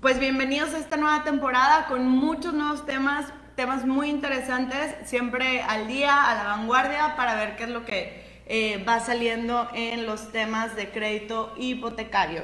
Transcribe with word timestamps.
pues 0.00 0.20
bienvenidos 0.20 0.74
a 0.74 0.78
esta 0.78 0.96
nueva 0.96 1.24
temporada 1.24 1.86
con 1.88 2.06
muchos 2.06 2.54
nuevos 2.54 2.86
temas, 2.86 3.32
temas 3.56 3.84
muy 3.84 4.08
interesantes, 4.08 4.94
siempre 5.04 5.60
al 5.62 5.88
día, 5.88 6.30
a 6.30 6.34
la 6.36 6.44
vanguardia, 6.44 7.16
para 7.16 7.34
ver 7.34 7.56
qué 7.56 7.64
es 7.64 7.70
lo 7.70 7.84
que 7.84 8.22
eh, 8.46 8.84
va 8.88 9.00
saliendo 9.00 9.68
en 9.74 10.06
los 10.06 10.30
temas 10.30 10.76
de 10.76 10.90
crédito 10.90 11.52
hipotecario. 11.56 12.42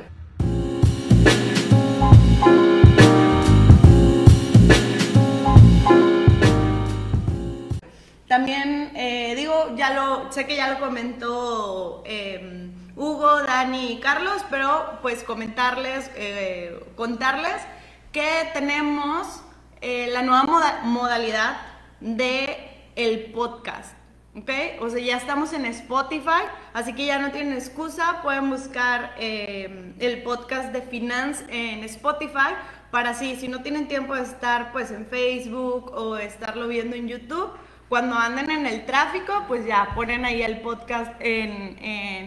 También 8.27 8.91
eh, 8.97 9.35
digo, 9.37 9.77
ya 9.77 9.95
lo, 9.95 10.33
sé 10.33 10.45
que 10.45 10.57
ya 10.57 10.73
lo 10.73 10.81
comentó 10.81 12.03
eh, 12.05 12.74
Hugo, 12.97 13.43
Dani 13.43 13.93
y 13.93 14.01
Carlos, 14.01 14.45
pero 14.51 14.99
pues 15.03 15.23
comentarles, 15.25 16.11
eh, 16.17 16.79
contarles 16.97 17.61
que 18.13 18.51
tenemos 18.53 19.43
la 19.83 20.23
nueva 20.23 20.81
modalidad 20.85 21.57
de 22.01 22.89
el 22.97 23.33
podcast. 23.33 23.93
¿ok? 24.35 24.51
O 24.81 24.89
sea, 24.89 25.01
ya 25.01 25.17
estamos 25.17 25.53
en 25.53 25.67
Spotify, 25.67 26.45
así 26.73 26.95
que 26.95 27.07
ya 27.07 27.19
no 27.19 27.33
tienen 27.33 27.53
excusa, 27.53 28.21
pueden 28.23 28.49
buscar 28.49 29.15
el 29.19 30.23
podcast 30.23 30.73
de 30.73 30.81
Finance 30.83 31.45
en 31.51 31.85
Spotify 31.85 32.55
para 32.95 33.11
así, 33.11 33.35
si 33.35 33.49
no 33.49 33.61
tienen 33.61 33.89
tiempo 33.89 34.15
de 34.15 34.23
estar 34.23 34.71
pues 34.71 34.93
en 34.93 35.05
Facebook 35.05 35.91
o 35.93 36.17
estarlo 36.17 36.69
viendo 36.69 36.95
en 36.95 37.09
YouTube, 37.09 37.51
cuando 37.89 38.17
anden 38.17 38.51
en 38.51 38.67
el 38.67 38.87
tráfico, 38.87 39.45
pues 39.47 39.67
ya 39.67 39.91
ponen 39.95 40.25
ahí 40.25 40.43
el 40.43 40.61
podcast 40.61 41.13
en, 41.21 41.79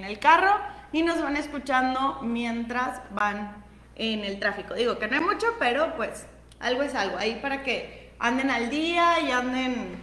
el 0.06 0.20
carro 0.20 0.54
y 0.92 1.02
nos 1.02 1.22
van 1.22 1.36
escuchando 1.36 2.20
mientras 2.22 3.02
van 3.12 3.64
en 3.96 4.24
el 4.24 4.40
tráfico. 4.40 4.74
Digo 4.76 4.98
que 5.00 5.08
no 5.08 5.18
hay 5.18 5.24
mucho, 5.24 5.48
pero 5.60 5.96
pues 5.96 6.26
algo 6.60 6.84
es 6.84 6.96
algo. 6.96 7.18
Ahí 7.18 7.40
para 7.42 7.64
que 7.64 8.14
anden 8.20 8.52
al 8.52 8.70
día 8.70 9.20
y 9.20 9.32
anden 9.32 10.00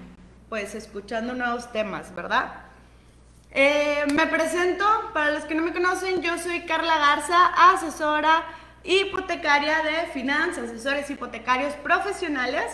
pues 0.48 0.74
escuchando 0.74 1.34
nuevos 1.34 1.72
temas, 1.72 2.14
¿verdad? 2.14 2.64
Eh, 3.50 4.04
me 4.12 4.26
presento, 4.26 4.84
para 5.12 5.30
los 5.30 5.44
que 5.44 5.54
no 5.54 5.62
me 5.62 5.72
conocen, 5.72 6.20
yo 6.20 6.38
soy 6.38 6.62
Carla 6.62 6.98
Garza, 6.98 7.72
asesora 7.72 8.44
hipotecaria 8.82 9.82
de 9.82 10.06
finanzas, 10.12 10.64
asesores 10.64 11.08
hipotecarios 11.08 11.72
profesionales. 11.74 12.64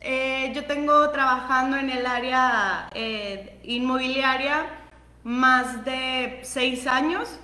Eh, 0.00 0.52
yo 0.54 0.64
tengo 0.64 1.10
trabajando 1.10 1.76
en 1.76 1.90
el 1.90 2.06
área 2.06 2.88
eh, 2.94 3.58
inmobiliaria 3.64 4.66
más 5.24 5.84
de 5.84 6.40
seis 6.44 6.86
años 6.86 7.40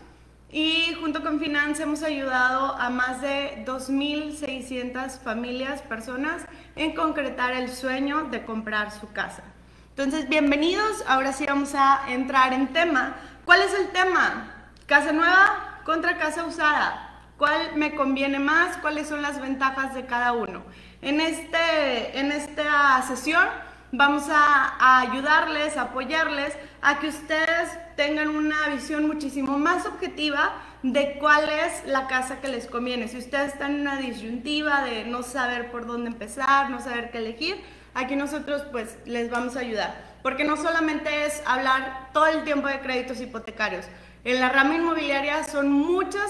y 0.52 0.94
junto 1.00 1.20
con 1.22 1.41
Finanza 1.41 1.82
hemos 1.82 2.05
ayudado 2.05 2.77
a 2.77 2.88
más 2.91 3.20
de 3.20 3.64
2.600 3.66 5.19
familias, 5.19 5.82
personas 5.82 6.47
en 6.77 6.94
concretar 6.94 7.55
el 7.55 7.69
sueño 7.70 8.28
de 8.30 8.44
comprar 8.44 8.92
su 8.92 9.10
casa. 9.12 9.42
Entonces, 9.91 10.28
bienvenidos. 10.28 11.05
Ahora 11.08 11.32
sí 11.32 11.47
vamos 11.47 11.75
a 11.75 12.02
entrar 12.08 12.52
en 12.52 12.72
tema. 12.72 13.16
¿Cuál 13.44 13.62
es 13.62 13.75
el 13.75 13.88
tema? 13.88 14.70
Casa 14.86 15.12
nueva 15.12 15.80
contra 15.84 16.19
casa 16.19 16.44
usada. 16.44 17.20
¿Cuál 17.36 17.75
me 17.75 17.97
conviene 17.97 18.38
más? 18.38 18.77
¿Cuáles 18.77 19.08
son 19.08 19.22
las 19.22 19.41
ventajas 19.41 19.92
de 19.94 20.06
cada 20.06 20.32
uno? 20.32 20.62
En, 21.05 21.20
este, 21.20 22.19
en 22.19 22.33
esta 22.33 23.02
sesión 23.02 23.44
vamos 23.92 24.24
a, 24.30 25.02
ayudarles, 25.02 25.77
apoyarles 25.77 26.56
a 26.80 26.98
que 26.98 27.08
ustedes 27.08 27.69
tengan 27.94 28.30
una 28.30 28.69
visión 28.70 29.06
muchísimo 29.06 29.58
más 29.58 29.84
objetiva 29.84 30.55
de 30.82 31.19
cuál 31.20 31.47
es 31.50 31.86
la 31.86 32.06
casa 32.06 32.41
que 32.41 32.48
les 32.48 32.66
conviene. 32.66 33.08
Si 33.08 33.19
ustedes 33.19 33.52
están 33.52 33.75
en 33.75 33.80
una 33.82 33.98
disyuntiva 33.98 34.82
de 34.82 35.05
no 35.05 35.22
saber 35.22 35.70
por 35.70 35.86
dónde 35.86 36.08
empezar, 36.08 36.70
no 36.70 36.80
saber 36.80 37.10
qué 37.10 37.19
elegir, 37.19 37.62
aquí 37.92 38.16
nosotros 38.16 38.62
pues 38.72 38.97
les 39.05 39.30
vamos 39.30 39.56
a 39.56 39.60
ayudar. 39.60 40.02
Porque 40.22 40.44
no 40.44 40.56
solamente 40.56 41.27
es 41.27 41.42
hablar 41.44 42.12
todo 42.14 42.28
el 42.28 42.44
tiempo 42.44 42.69
de 42.69 42.81
créditos 42.81 43.20
hipotecarios. 43.20 43.84
En 44.25 44.41
la 44.41 44.48
rama 44.48 44.76
inmobiliaria 44.76 45.44
son 45.44 45.70
muchos 45.70 46.22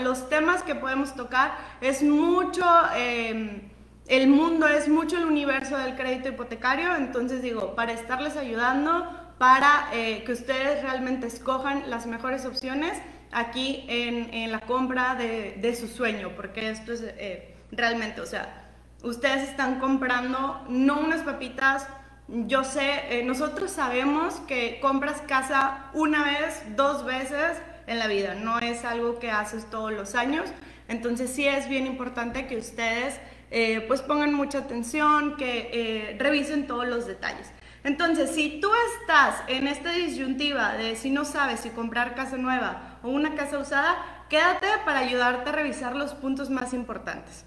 los 0.00 0.28
temas 0.28 0.64
que 0.64 0.74
podemos 0.74 1.14
tocar, 1.14 1.56
es 1.80 2.02
mucho... 2.02 2.64
Eh, 2.96 3.76
el 4.08 4.26
mundo 4.26 4.66
es 4.66 4.88
mucho 4.88 5.18
el 5.18 5.26
universo 5.26 5.76
del 5.76 5.94
crédito 5.94 6.30
hipotecario, 6.30 6.96
entonces 6.96 7.42
digo, 7.42 7.74
para 7.74 7.92
estarles 7.92 8.36
ayudando, 8.36 9.06
para 9.36 9.90
eh, 9.92 10.24
que 10.24 10.32
ustedes 10.32 10.82
realmente 10.82 11.26
escojan 11.26 11.90
las 11.90 12.06
mejores 12.06 12.46
opciones 12.46 12.98
aquí 13.30 13.84
en, 13.88 14.50
la 14.50 14.60
compra 14.60 15.14
de, 15.14 15.76
su 15.78 15.88
sueño, 15.88 16.32
porque 16.34 16.70
esto 16.70 16.92
es 16.92 17.02
eh, 17.04 17.54
realmente, 17.70 18.22
o 18.22 18.26
sea, 18.26 18.70
ustedes 19.02 19.50
están 19.50 19.78
comprando 19.78 20.64
no 20.70 21.00
unas 21.00 21.20
papitas, 21.22 21.86
yo 22.28 22.64
sé, 22.64 23.02
eh, 23.10 23.24
nosotros 23.24 23.70
sabemos 23.70 24.36
que 24.48 24.78
compras 24.80 25.20
casa 25.28 25.90
una 25.92 26.24
vez, 26.24 26.62
dos 26.76 27.04
veces 27.04 27.58
en 27.86 27.98
la 27.98 28.06
vida, 28.06 28.34
no 28.34 28.58
es 28.58 28.86
algo 28.86 29.18
que 29.18 29.30
haces 29.30 29.68
todos 29.68 29.92
los 29.92 30.14
años, 30.14 30.48
entonces 30.88 31.30
sí 31.30 31.46
es 31.46 31.68
bien 31.68 31.86
importante 31.86 32.46
que 32.46 32.56
ustedes 32.56 33.20
eh, 33.50 33.84
pues 33.88 34.02
pongan 34.02 34.34
mucha 34.34 34.58
atención, 34.58 35.36
que 35.36 35.70
eh, 35.72 36.16
revisen 36.18 36.66
todos 36.66 36.86
los 36.86 37.06
detalles. 37.06 37.50
Entonces, 37.82 38.34
si 38.34 38.60
tú 38.60 38.68
estás 39.00 39.42
en 39.46 39.66
esta 39.66 39.92
disyuntiva 39.92 40.74
de 40.74 40.96
si 40.96 41.10
no 41.10 41.24
sabes 41.24 41.60
si 41.60 41.70
comprar 41.70 42.14
casa 42.14 42.36
nueva 42.36 42.98
o 43.02 43.08
una 43.08 43.34
casa 43.34 43.58
usada, 43.58 44.24
quédate 44.28 44.66
para 44.84 44.98
ayudarte 44.98 45.48
a 45.48 45.52
revisar 45.52 45.96
los 45.96 46.12
puntos 46.12 46.50
más 46.50 46.74
importantes. 46.74 47.46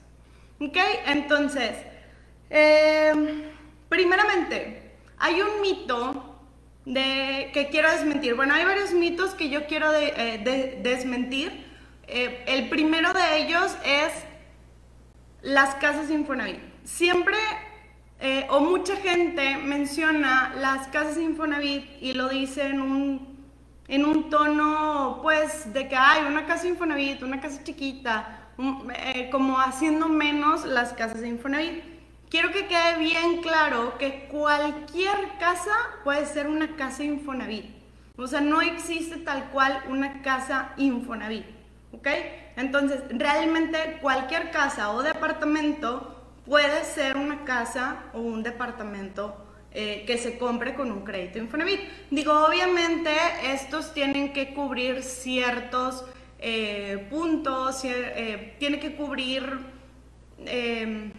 ¿Ok? 0.59 0.77
Entonces, 1.05 1.75
eh, 2.49 3.51
primeramente, 3.87 4.93
hay 5.19 5.41
un 5.41 5.61
mito 5.61 6.39
de, 6.85 7.51
que 7.53 7.67
quiero 7.69 7.91
desmentir. 7.91 8.33
Bueno, 8.33 8.55
hay 8.55 8.65
varios 8.65 8.91
mitos 8.93 9.35
que 9.35 9.49
yo 9.49 9.67
quiero 9.67 9.91
desmentir. 9.91 11.69
el 12.07 12.69
primero 12.69 13.13
de 13.13 13.37
ellos 13.37 13.75
es 13.85 14.11
las 15.41 15.75
casas 15.75 16.09
Infonavit. 16.09 16.59
Siempre 16.83 17.37
eh, 18.19 18.45
o 18.49 18.59
mucha 18.59 18.95
gente 18.97 19.57
menciona 19.57 20.53
las 20.55 20.87
casas 20.89 21.17
Infonavit 21.17 21.85
y 22.01 22.13
lo 22.13 22.29
dice 22.29 22.67
en 22.67 22.81
un, 22.81 23.37
en 23.87 24.05
un 24.05 24.29
tono 24.29 25.19
pues 25.23 25.73
de 25.73 25.87
que 25.87 25.95
hay 25.95 26.25
una 26.25 26.45
casa 26.45 26.67
Infonavit, 26.67 27.23
una 27.23 27.41
casa 27.41 27.63
chiquita, 27.63 28.49
eh, 28.95 29.29
como 29.31 29.59
haciendo 29.59 30.07
menos 30.07 30.65
las 30.65 30.93
casas 30.93 31.23
Infonavit. 31.23 31.83
Quiero 32.29 32.51
que 32.51 32.67
quede 32.67 32.97
bien 32.99 33.41
claro 33.41 33.97
que 33.97 34.27
cualquier 34.31 35.37
casa 35.39 35.73
puede 36.03 36.25
ser 36.25 36.47
una 36.47 36.75
casa 36.75 37.03
Infonavit. 37.03 37.65
O 38.17 38.27
sea, 38.27 38.39
no 38.39 38.61
existe 38.61 39.17
tal 39.17 39.49
cual 39.49 39.83
una 39.89 40.21
casa 40.21 40.73
Infonavit. 40.77 41.60
¿Ok? 42.01 42.07
Entonces, 42.57 42.99
realmente 43.11 43.99
cualquier 44.01 44.49
casa 44.49 44.89
o 44.89 45.03
departamento 45.03 46.15
puede 46.47 46.83
ser 46.83 47.15
una 47.15 47.45
casa 47.45 48.05
o 48.13 48.21
un 48.21 48.41
departamento 48.41 49.45
eh, 49.71 50.03
que 50.07 50.17
se 50.17 50.39
compre 50.39 50.73
con 50.73 50.91
un 50.91 51.01
crédito 51.03 51.37
Infonavit. 51.37 51.79
Digo, 52.09 52.33
obviamente 52.33 53.11
estos 53.43 53.93
tienen 53.93 54.33
que 54.33 54.55
cubrir 54.55 55.03
ciertos 55.03 56.03
eh, 56.39 57.07
puntos, 57.11 57.83
eh, 57.85 58.55
tiene 58.57 58.79
que 58.79 58.95
cubrir, 58.95 59.59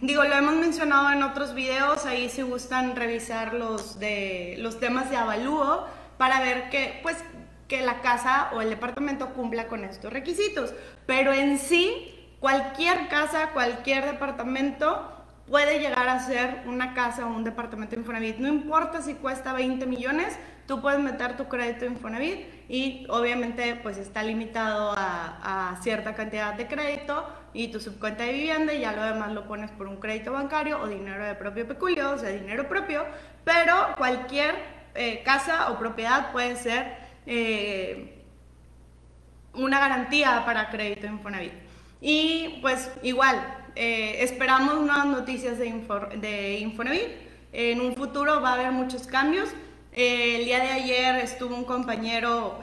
digo, 0.01 0.23
lo 0.25 0.35
hemos 0.35 0.55
mencionado 0.55 1.11
en 1.11 1.23
otros 1.23 1.55
videos, 1.55 2.05
ahí 2.05 2.27
si 2.27 2.41
gustan 2.41 2.97
revisar 2.97 3.53
los, 3.53 3.97
de, 3.99 4.55
los 4.59 4.81
temas 4.81 5.09
de 5.09 5.15
avalúo 5.15 5.87
para 6.17 6.41
ver 6.41 6.69
que, 6.69 6.99
pues, 7.01 7.23
que 7.67 7.81
la 7.81 8.01
casa 8.01 8.49
o 8.53 8.61
el 8.61 8.69
departamento 8.69 9.33
cumpla 9.33 9.67
con 9.67 9.83
estos 9.83 10.11
requisitos. 10.11 10.73
Pero 11.05 11.33
en 11.33 11.57
sí, 11.57 12.35
cualquier 12.39 13.07
casa, 13.07 13.49
cualquier 13.53 14.05
departamento 14.05 15.09
puede 15.47 15.79
llegar 15.79 16.07
a 16.07 16.19
ser 16.19 16.63
una 16.65 16.93
casa 16.93 17.25
o 17.25 17.29
un 17.29 17.43
departamento 17.43 17.95
Infonavit. 17.95 18.37
No 18.37 18.47
importa 18.47 19.01
si 19.01 19.15
cuesta 19.15 19.53
20 19.53 19.85
millones, 19.85 20.37
tú 20.67 20.81
puedes 20.81 20.99
meter 20.99 21.35
tu 21.35 21.47
crédito 21.47 21.85
Infonavit 21.85 22.69
y 22.69 23.05
obviamente 23.09 23.75
pues 23.75 23.97
está 23.97 24.23
limitado 24.23 24.93
a, 24.95 25.77
cierta 25.81 26.13
cantidad 26.15 26.53
de 26.53 26.67
crédito 26.67 27.27
y 27.53 27.67
tu 27.67 27.79
subcuenta 27.79 28.23
de 28.23 28.33
vivienda 28.33 28.73
y 28.73 28.81
ya 28.81 28.93
lo 28.93 29.03
demás 29.03 29.31
lo 29.33 29.45
pones 29.47 29.69
por 29.71 29.87
un 29.87 29.97
crédito 29.97 30.31
bancario 30.31 30.81
o 30.81 30.87
dinero 30.87 31.23
de 31.25 31.35
propio 31.35 31.67
peculio, 31.67 32.11
o 32.11 32.17
sea, 32.17 32.29
dinero 32.29 32.67
propio, 32.69 33.05
pero 33.43 33.95
cualquier 33.97 34.55
eh, 34.95 35.21
casa 35.23 35.71
o 35.71 35.77
propiedad 35.77 36.31
puede 36.31 36.55
ser 36.55 37.02
eh, 37.25 38.23
una 39.53 39.79
garantía 39.79 40.43
para 40.45 40.69
crédito 40.69 41.07
Infonavit. 41.07 41.53
Y 42.01 42.59
pues 42.61 42.91
igual, 43.01 43.65
eh, 43.75 44.17
esperamos 44.19 44.81
nuevas 44.81 45.05
noticias 45.05 45.57
de, 45.57 45.73
de, 46.19 46.59
Infonavit. 46.59 47.09
En 47.51 47.81
un 47.81 47.95
futuro 47.95 48.41
va 48.41 48.51
a 48.51 48.53
haber 48.53 48.71
muchos 48.71 49.07
cambios. 49.07 49.49
Eh, 49.93 50.37
el 50.39 50.45
día 50.45 50.59
de 50.59 50.69
ayer 50.69 51.15
estuvo 51.17 51.55
un 51.55 51.65
compañero, 51.65 52.59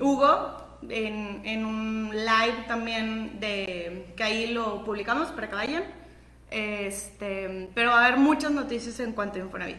Hugo, 0.00 0.64
en, 0.88 1.64
un 1.64 2.10
live 2.10 2.64
también 2.66 3.38
de 3.38 4.12
que 4.16 4.22
ahí 4.22 4.46
lo 4.52 4.84
publicamos 4.84 5.28
para 5.28 5.48
que 5.48 5.54
vayan. 5.54 5.84
Este, 6.50 7.68
pero 7.74 7.90
va 7.90 8.00
a 8.00 8.06
haber 8.06 8.18
muchas 8.18 8.52
noticias 8.52 8.98
en 9.00 9.12
cuanto 9.12 9.38
a 9.38 9.42
Infonavit. 9.42 9.76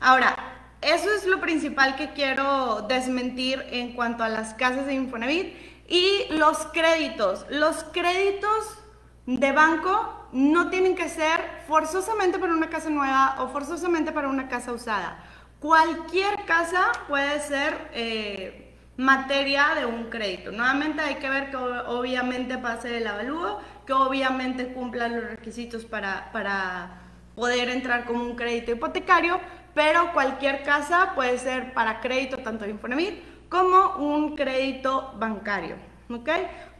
Ahora, 0.00 0.63
eso 0.84 1.10
es 1.10 1.26
lo 1.26 1.40
principal 1.40 1.96
que 1.96 2.10
quiero 2.10 2.82
desmentir 2.82 3.64
en 3.70 3.94
cuanto 3.94 4.22
a 4.22 4.28
las 4.28 4.52
casas 4.54 4.86
de 4.86 4.94
Infonavit 4.94 5.54
y 5.88 6.26
los 6.30 6.58
créditos. 6.72 7.46
Los 7.48 7.84
créditos 7.84 8.78
de 9.26 9.52
banco 9.52 10.28
no 10.32 10.68
tienen 10.68 10.94
que 10.94 11.08
ser 11.08 11.40
forzosamente 11.66 12.38
para 12.38 12.52
una 12.52 12.68
casa 12.68 12.90
nueva 12.90 13.36
o 13.38 13.48
forzosamente 13.48 14.12
para 14.12 14.28
una 14.28 14.48
casa 14.48 14.72
usada. 14.72 15.24
Cualquier 15.58 16.44
casa 16.44 16.92
puede 17.08 17.40
ser 17.40 17.88
eh, 17.94 18.76
materia 18.98 19.74
de 19.76 19.86
un 19.86 20.10
crédito. 20.10 20.52
Nuevamente 20.52 21.00
hay 21.00 21.14
que 21.14 21.30
ver 21.30 21.50
que 21.50 21.56
obviamente 21.56 22.58
pase 22.58 22.98
el 22.98 23.06
avalúo, 23.06 23.58
que 23.86 23.94
obviamente 23.94 24.74
cumpla 24.74 25.08
los 25.08 25.24
requisitos 25.24 25.86
para, 25.86 26.30
para 26.32 27.00
poder 27.34 27.70
entrar 27.70 28.04
como 28.04 28.22
un 28.22 28.36
crédito 28.36 28.72
hipotecario, 28.72 29.40
pero 29.74 30.12
cualquier 30.12 30.62
casa 30.62 31.12
puede 31.14 31.38
ser 31.38 31.72
para 31.74 32.00
crédito 32.00 32.38
tanto 32.38 32.64
de 32.64 32.70
Infonavit 32.70 33.48
como 33.48 33.96
un 33.96 34.36
crédito 34.36 35.12
bancario. 35.18 35.76
¿ok? 36.10 36.28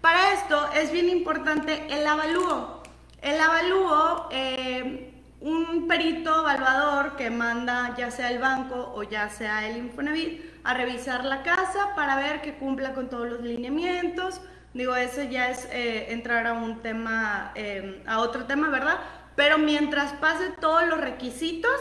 Para 0.01 0.33
esto 0.33 0.69
es 0.75 0.93
bien 0.93 1.09
importante 1.09 1.87
el 1.89 2.07
avalúo. 2.07 2.83
El 3.23 3.41
avalúo, 3.41 4.29
eh, 4.31 5.13
un 5.41 5.87
perito 5.89 6.41
evaluador 6.41 7.17
que 7.17 7.31
manda 7.31 7.95
ya 7.97 8.11
sea 8.11 8.31
el 8.31 8.39
banco 8.39 8.93
o 8.95 9.03
ya 9.03 9.29
sea 9.29 9.67
el 9.69 9.77
Infonavit 9.77 10.43
a 10.65 10.75
revisar 10.75 11.25
la 11.25 11.43
casa 11.43 11.95
para 11.95 12.17
ver 12.17 12.43
que 12.43 12.55
cumpla 12.55 12.95
con 12.95 13.09
todos 13.09 13.29
los 13.29 13.41
lineamientos. 13.41 14.41
Digo, 14.73 14.97
eso 14.97 15.23
ya 15.23 15.51
es 15.51 15.69
eh, 15.71 16.13
entrar 16.13 16.47
a 16.47 16.55
un 16.55 16.81
tema, 16.83 17.53
eh, 17.55 18.03
a 18.07 18.19
otro 18.19 18.45
tema, 18.45 18.69
¿verdad? 18.71 18.99
Pero 19.37 19.59
mientras 19.59 20.13
pase 20.15 20.51
todos 20.61 20.87
los 20.87 21.01
requisitos, 21.01 21.81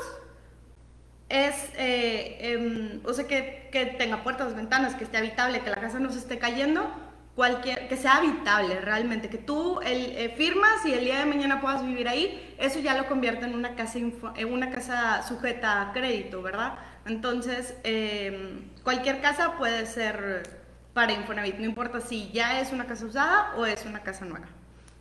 es, 1.29 1.69
em, 1.77 3.01
o 3.05 3.13
sea, 3.13 3.25
que, 3.27 3.69
que 3.71 3.85
tenga 3.85 4.23
puertas, 4.23 4.55
ventanas, 4.55 4.95
que 4.95 5.03
esté 5.03 5.17
habitable, 5.17 5.61
que 5.61 5.69
la 5.69 5.77
casa 5.77 5.99
no 5.99 6.11
se 6.11 6.19
esté 6.19 6.37
cayendo, 6.37 6.89
cualquier, 7.35 7.87
que 7.87 7.97
sea 7.97 8.17
habitable 8.17 8.79
realmente, 8.81 9.29
que 9.29 9.37
tú 9.37 9.79
el, 9.81 10.15
eh, 10.17 10.33
firmas 10.37 10.85
y 10.85 10.93
el 10.93 11.03
día 11.03 11.19
de 11.19 11.25
mañana 11.25 11.61
puedas 11.61 11.85
vivir 11.85 12.07
ahí, 12.07 12.55
eso 12.59 12.79
ya 12.79 12.95
lo 12.95 13.07
convierte 13.07 13.45
en 13.45 13.55
una 13.55 13.75
casa, 13.75 13.97
en 13.97 14.53
una 14.53 14.69
casa 14.69 15.23
sujeta 15.23 15.81
a 15.81 15.93
crédito, 15.93 16.41
¿verdad? 16.41 16.75
Entonces, 17.05 17.75
em, 17.83 18.69
cualquier 18.83 19.21
casa 19.21 19.57
puede 19.57 19.85
ser 19.85 20.61
para 20.93 21.11
Infonavit, 21.13 21.57
no 21.57 21.65
importa 21.65 21.99
si 22.01 22.31
ya 22.31 22.59
es 22.61 22.71
una 22.71 22.85
casa 22.85 23.05
usada 23.05 23.53
o 23.57 23.65
es 23.65 23.85
una 23.85 24.01
casa 24.03 24.25
nueva. 24.25 24.47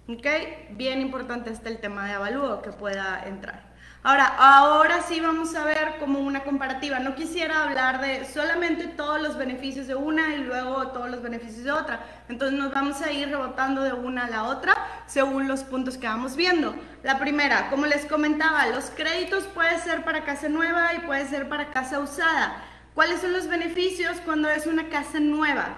¿Ok? 0.09 0.27
Bien 0.71 1.01
importante 1.01 1.51
está 1.51 1.69
el 1.69 1.79
tema 1.79 2.07
de 2.07 2.15
avalúo 2.15 2.63
que 2.63 2.73
pueda 2.73 3.23
entrar. 3.27 3.72
Ahora, 4.05 4.27
ahora 4.37 5.01
sí 5.03 5.21
vamos 5.21 5.55
a 5.55 5.65
ver 5.65 5.99
como 6.01 6.19
una 6.19 6.43
comparativa. 6.43 6.99
No 6.99 7.15
quisiera 7.15 7.63
hablar 7.63 8.01
de 8.01 8.25
solamente 8.25 8.89
todos 8.89 9.23
los 9.23 9.39
beneficios 9.39 9.87
de 9.87 9.95
una 9.95 10.35
y 10.35 10.39
luego 10.39 10.89
todos 10.89 11.09
los 11.09 11.23
beneficios 11.23 11.63
de 11.63 11.71
otra. 11.71 12.01
Entonces 12.29 12.59
nos 12.59 12.75
vamos 12.75 13.01
a 13.01 13.13
ir 13.13 13.29
rebotando 13.29 13.83
de 13.83 13.93
una 13.93 14.25
a 14.25 14.31
la 14.31 14.43
otra 14.45 14.75
según 15.07 15.47
los 15.47 15.63
puntos 15.63 15.99
que 15.99 16.09
vamos 16.09 16.35
viendo. 16.35 16.75
La 17.05 17.21
primera, 17.21 17.71
como 17.71 17.87
les 17.87 18.05
comentaba, 18.07 18.67
los 18.67 18.87
créditos 18.91 19.45
puede 19.45 19.79
ser 19.79 20.03
para 20.03 20.25
casa 20.25 20.49
nueva 20.49 20.95
y 20.95 21.01
puede 21.07 21.29
ser 21.29 21.49
para 21.49 21.71
casa 21.71 22.01
usada. 22.01 22.57
¿Cuáles 22.95 23.21
son 23.21 23.33
los 23.33 23.47
beneficios 23.47 24.17
cuando 24.25 24.49
es 24.49 24.67
una 24.67 24.89
casa 24.89 25.21
nueva? 25.21 25.77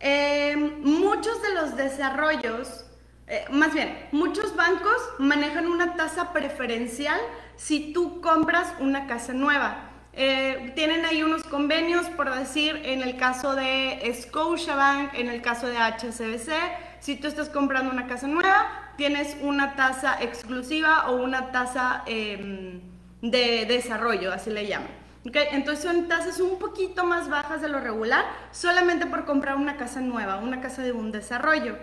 Eh, 0.00 0.56
muchos 0.82 1.40
de 1.40 1.54
los 1.54 1.76
desarrollos, 1.76 2.84
eh, 3.30 3.44
más 3.52 3.72
bien, 3.72 3.96
muchos 4.10 4.56
bancos 4.56 4.96
manejan 5.20 5.68
una 5.68 5.94
tasa 5.94 6.32
preferencial 6.32 7.20
si 7.54 7.92
tú 7.92 8.20
compras 8.20 8.74
una 8.80 9.06
casa 9.06 9.32
nueva. 9.32 9.90
Eh, 10.12 10.72
tienen 10.74 11.04
ahí 11.04 11.22
unos 11.22 11.44
convenios, 11.44 12.06
por 12.06 12.34
decir, 12.34 12.80
en 12.84 13.02
el 13.02 13.16
caso 13.16 13.54
de 13.54 14.12
Scotiabank, 14.20 15.14
en 15.14 15.28
el 15.28 15.42
caso 15.42 15.68
de 15.68 15.76
HSBC, 15.76 16.50
si 16.98 17.14
tú 17.14 17.28
estás 17.28 17.48
comprando 17.48 17.92
una 17.92 18.08
casa 18.08 18.26
nueva, 18.26 18.92
tienes 18.96 19.36
una 19.42 19.76
tasa 19.76 20.20
exclusiva 20.20 21.08
o 21.08 21.22
una 21.22 21.52
tasa 21.52 22.02
em, 22.06 22.80
de 23.22 23.64
desarrollo, 23.64 24.32
así 24.32 24.50
le 24.50 24.66
llaman. 24.66 24.90
Okay, 25.24 25.48
entonces 25.52 25.84
son 25.84 26.08
tasas 26.08 26.40
un 26.40 26.58
poquito 26.58 27.04
más 27.04 27.28
bajas 27.28 27.62
de 27.62 27.68
lo 27.68 27.78
regular, 27.78 28.24
solamente 28.50 29.06
por 29.06 29.24
comprar 29.24 29.54
una 29.56 29.76
casa 29.76 30.00
nueva, 30.00 30.38
una 30.38 30.60
casa 30.60 30.82
de 30.82 30.90
un 30.90 31.12
desarrollo. 31.12 31.76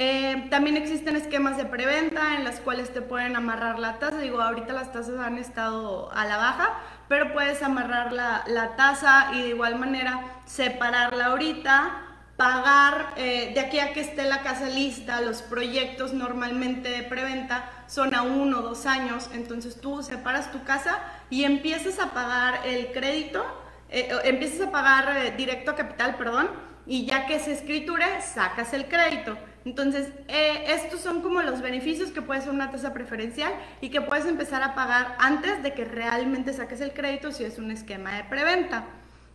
Eh, 0.00 0.46
también 0.48 0.76
existen 0.76 1.16
esquemas 1.16 1.56
de 1.56 1.64
preventa 1.64 2.36
en 2.36 2.44
las 2.44 2.60
cuales 2.60 2.94
te 2.94 3.02
pueden 3.02 3.34
amarrar 3.34 3.80
la 3.80 3.98
tasa. 3.98 4.18
Digo, 4.18 4.40
ahorita 4.40 4.72
las 4.72 4.92
tasas 4.92 5.18
han 5.18 5.38
estado 5.38 6.12
a 6.12 6.24
la 6.24 6.36
baja, 6.36 6.78
pero 7.08 7.32
puedes 7.32 7.64
amarrar 7.64 8.12
la, 8.12 8.44
la 8.46 8.76
tasa 8.76 9.30
y 9.32 9.42
de 9.42 9.48
igual 9.48 9.76
manera 9.76 10.22
separarla 10.44 11.26
ahorita, 11.26 11.96
pagar 12.36 13.14
eh, 13.16 13.50
de 13.52 13.58
aquí 13.58 13.80
a 13.80 13.92
que 13.92 14.00
esté 14.02 14.22
la 14.22 14.42
casa 14.42 14.66
lista. 14.68 15.20
Los 15.20 15.42
proyectos 15.42 16.12
normalmente 16.12 16.90
de 16.90 17.02
preventa 17.02 17.68
son 17.88 18.14
a 18.14 18.22
uno 18.22 18.60
o 18.60 18.62
dos 18.62 18.86
años, 18.86 19.28
entonces 19.32 19.80
tú 19.80 20.04
separas 20.04 20.52
tu 20.52 20.62
casa 20.62 21.00
y 21.28 21.42
empiezas 21.42 21.98
a 21.98 22.12
pagar 22.12 22.60
el 22.64 22.92
crédito, 22.92 23.44
eh, 23.90 24.08
empiezas 24.22 24.68
a 24.68 24.70
pagar 24.70 25.36
directo 25.36 25.72
a 25.72 25.74
capital, 25.74 26.14
perdón, 26.14 26.48
y 26.86 27.04
ya 27.04 27.26
que 27.26 27.40
se 27.40 27.50
escriture, 27.50 28.22
sacas 28.22 28.72
el 28.74 28.86
crédito. 28.86 29.36
Entonces, 29.64 30.08
eh, 30.28 30.64
estos 30.68 31.00
son 31.00 31.20
como 31.20 31.42
los 31.42 31.60
beneficios 31.60 32.10
que 32.10 32.22
puede 32.22 32.40
ser 32.40 32.50
una 32.50 32.70
tasa 32.70 32.92
preferencial 32.92 33.52
y 33.80 33.90
que 33.90 34.00
puedes 34.00 34.26
empezar 34.26 34.62
a 34.62 34.74
pagar 34.74 35.16
antes 35.18 35.62
de 35.62 35.74
que 35.74 35.84
realmente 35.84 36.52
saques 36.52 36.80
el 36.80 36.92
crédito 36.92 37.32
si 37.32 37.44
es 37.44 37.58
un 37.58 37.70
esquema 37.70 38.16
de 38.16 38.24
preventa. 38.24 38.84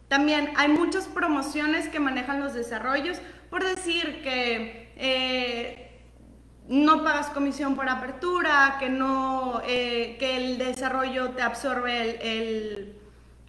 También 0.08 0.52
hay 0.58 0.70
muchas 0.70 1.08
promociones 1.08 1.88
que 1.90 2.00
manejan 2.00 2.40
los 2.40 2.54
desarrollos, 2.54 3.20
por 3.50 3.64
decir 3.64 4.22
que 4.24 4.92
eh, 4.96 6.02
no 6.68 7.04
pagas 7.04 7.30
comisión 7.30 7.76
por 7.76 7.90
apertura, 7.90 8.78
que, 8.80 8.90
no, 8.90 9.62
eh, 9.66 10.16
que 10.20 10.38
el 10.38 10.58
desarrollo 10.58 11.32
te 11.32 11.42
absorbe 11.42 12.20
el 12.22 12.93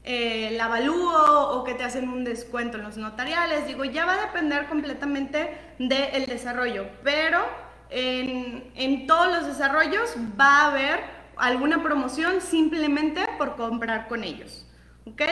eh, 0.05 0.49
el 0.49 0.61
avalúo 0.61 1.49
o 1.51 1.65
que 1.65 1.73
te 1.75 1.83
hacen 1.83 2.11
un 2.11 2.25
descuento 2.25 2.77
en 2.77 2.85
los 2.85 2.99
notariales. 2.99 3.67
Digo, 3.67 3.85
ya 3.85 4.05
va 4.05 4.15
a 4.15 4.27
depender 4.27 4.67
completamente 4.67 5.59
del 5.79 6.27
desarrollo, 6.27 6.87
pero 7.03 7.41
en, 7.89 8.71
en 8.75 9.07
todos 9.07 9.29
los 9.29 9.47
desarrollos 9.47 10.15
va 10.39 10.59
a 10.59 10.67
haber 10.67 11.01
alguna 11.37 11.83
promoción 11.83 12.41
simplemente 12.41 13.27
por 13.39 13.57
comprar 13.57 14.07
con 14.09 14.25
ellos. 14.25 14.67
¿Ok? 15.07 15.23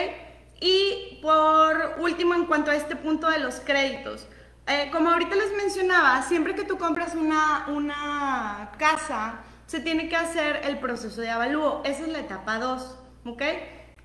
Y 0.59 1.19
por 1.21 1.97
último, 1.99 2.33
en 2.33 2.45
cuanto 2.45 2.71
a 2.71 2.75
este 2.75 2.95
punto 2.95 3.29
de 3.29 3.39
los 3.39 3.59
créditos, 3.59 4.27
eh, 4.65 4.89
como 4.91 5.09
ahorita 5.09 5.35
les 5.35 5.51
mencionaba, 5.55 6.21
siempre 6.23 6.55
que 6.55 6.63
tú 6.63 6.77
compras 6.77 7.15
una, 7.15 7.65
una 7.67 8.71
casa, 8.77 9.41
se 9.65 9.81
tiene 9.81 10.07
que 10.09 10.15
hacer 10.15 10.61
el 10.63 10.79
proceso 10.79 11.21
de 11.21 11.29
avalúo. 11.29 11.81
Esa 11.83 12.03
es 12.03 12.07
la 12.07 12.19
etapa 12.19 12.59
2. 12.59 12.97
¿Ok? 13.25 13.41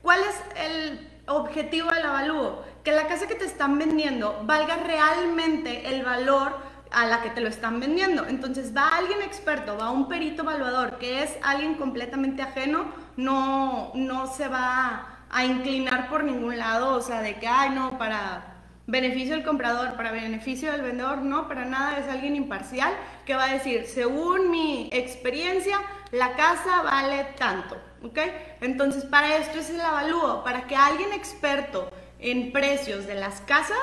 ¿Cuál 0.08 0.20
es 0.20 0.42
el 0.56 1.06
objetivo 1.26 1.90
del 1.90 2.06
avalúo? 2.06 2.64
Que 2.82 2.92
la 2.92 3.06
casa 3.08 3.28
que 3.28 3.34
te 3.34 3.44
están 3.44 3.78
vendiendo 3.78 4.40
valga 4.44 4.78
realmente 4.78 5.86
el 5.86 6.02
valor 6.02 6.56
a 6.90 7.04
la 7.04 7.20
que 7.20 7.28
te 7.28 7.42
lo 7.42 7.48
están 7.50 7.78
vendiendo. 7.78 8.24
Entonces 8.24 8.74
va 8.74 8.88
alguien 8.88 9.20
experto, 9.20 9.76
va 9.76 9.90
un 9.90 10.08
perito 10.08 10.44
evaluador, 10.44 10.96
que 10.96 11.22
es 11.22 11.36
alguien 11.42 11.74
completamente 11.74 12.40
ajeno, 12.40 12.86
no, 13.18 13.92
no 13.96 14.26
se 14.32 14.48
va 14.48 15.18
a 15.28 15.44
inclinar 15.44 16.08
por 16.08 16.24
ningún 16.24 16.56
lado, 16.56 16.94
o 16.94 17.02
sea, 17.02 17.20
de 17.20 17.34
que, 17.34 17.46
ay, 17.46 17.68
no, 17.68 17.98
para 17.98 18.54
beneficio 18.86 19.34
del 19.34 19.44
comprador, 19.44 19.94
para 19.94 20.10
beneficio 20.10 20.72
del 20.72 20.80
vendedor, 20.80 21.18
no, 21.18 21.48
para 21.48 21.66
nada, 21.66 21.98
es 21.98 22.08
alguien 22.08 22.34
imparcial 22.34 22.94
que 23.26 23.36
va 23.36 23.44
a 23.44 23.52
decir, 23.52 23.84
según 23.84 24.50
mi 24.50 24.88
experiencia, 24.90 25.78
la 26.12 26.34
casa 26.34 26.80
vale 26.80 27.24
tanto. 27.36 27.87
¿Ok? 28.02 28.18
Entonces, 28.60 29.04
para 29.04 29.36
esto 29.36 29.58
es 29.58 29.70
el 29.70 29.80
avalúo, 29.80 30.44
para 30.44 30.66
que 30.66 30.76
alguien 30.76 31.12
experto 31.12 31.90
en 32.18 32.52
precios 32.52 33.06
de 33.06 33.14
las 33.14 33.40
casas 33.42 33.78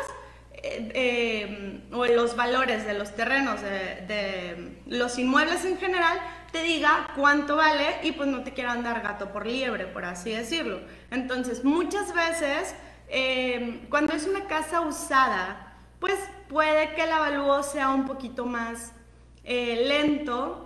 eh, 0.54 0.92
eh, 0.94 1.82
o 1.92 2.06
los 2.06 2.36
valores 2.36 2.86
de 2.86 2.94
los 2.94 3.16
terrenos, 3.16 3.62
de, 3.62 4.82
los 4.88 5.18
inmuebles 5.20 5.66
en 5.66 5.78
general, 5.78 6.20
te 6.52 6.64
diga 6.64 7.10
cuánto 7.16 7.56
vale 7.56 8.00
y 8.04 8.14
pues 8.14 8.30
no 8.30 8.44
te 8.44 8.54
quiera 8.54 8.72
andar 8.72 9.02
gato 9.02 9.32
por 9.32 9.46
liebre, 9.46 9.86
por 9.86 10.06
así 10.06 10.32
decirlo. 10.32 10.82
Entonces, 11.12 11.64
muchas 11.64 12.14
veces, 12.14 12.76
eh, 13.10 13.86
cuando 13.90 14.14
es 14.14 14.26
una 14.26 14.46
casa 14.46 14.82
usada, 14.82 15.74
pues 16.00 16.18
puede 16.50 16.94
que 16.94 17.04
el 17.04 17.12
avalúo 17.12 17.62
sea 17.64 17.90
un 17.90 18.06
poquito 18.06 18.46
más 18.46 18.92
lento 19.44 20.65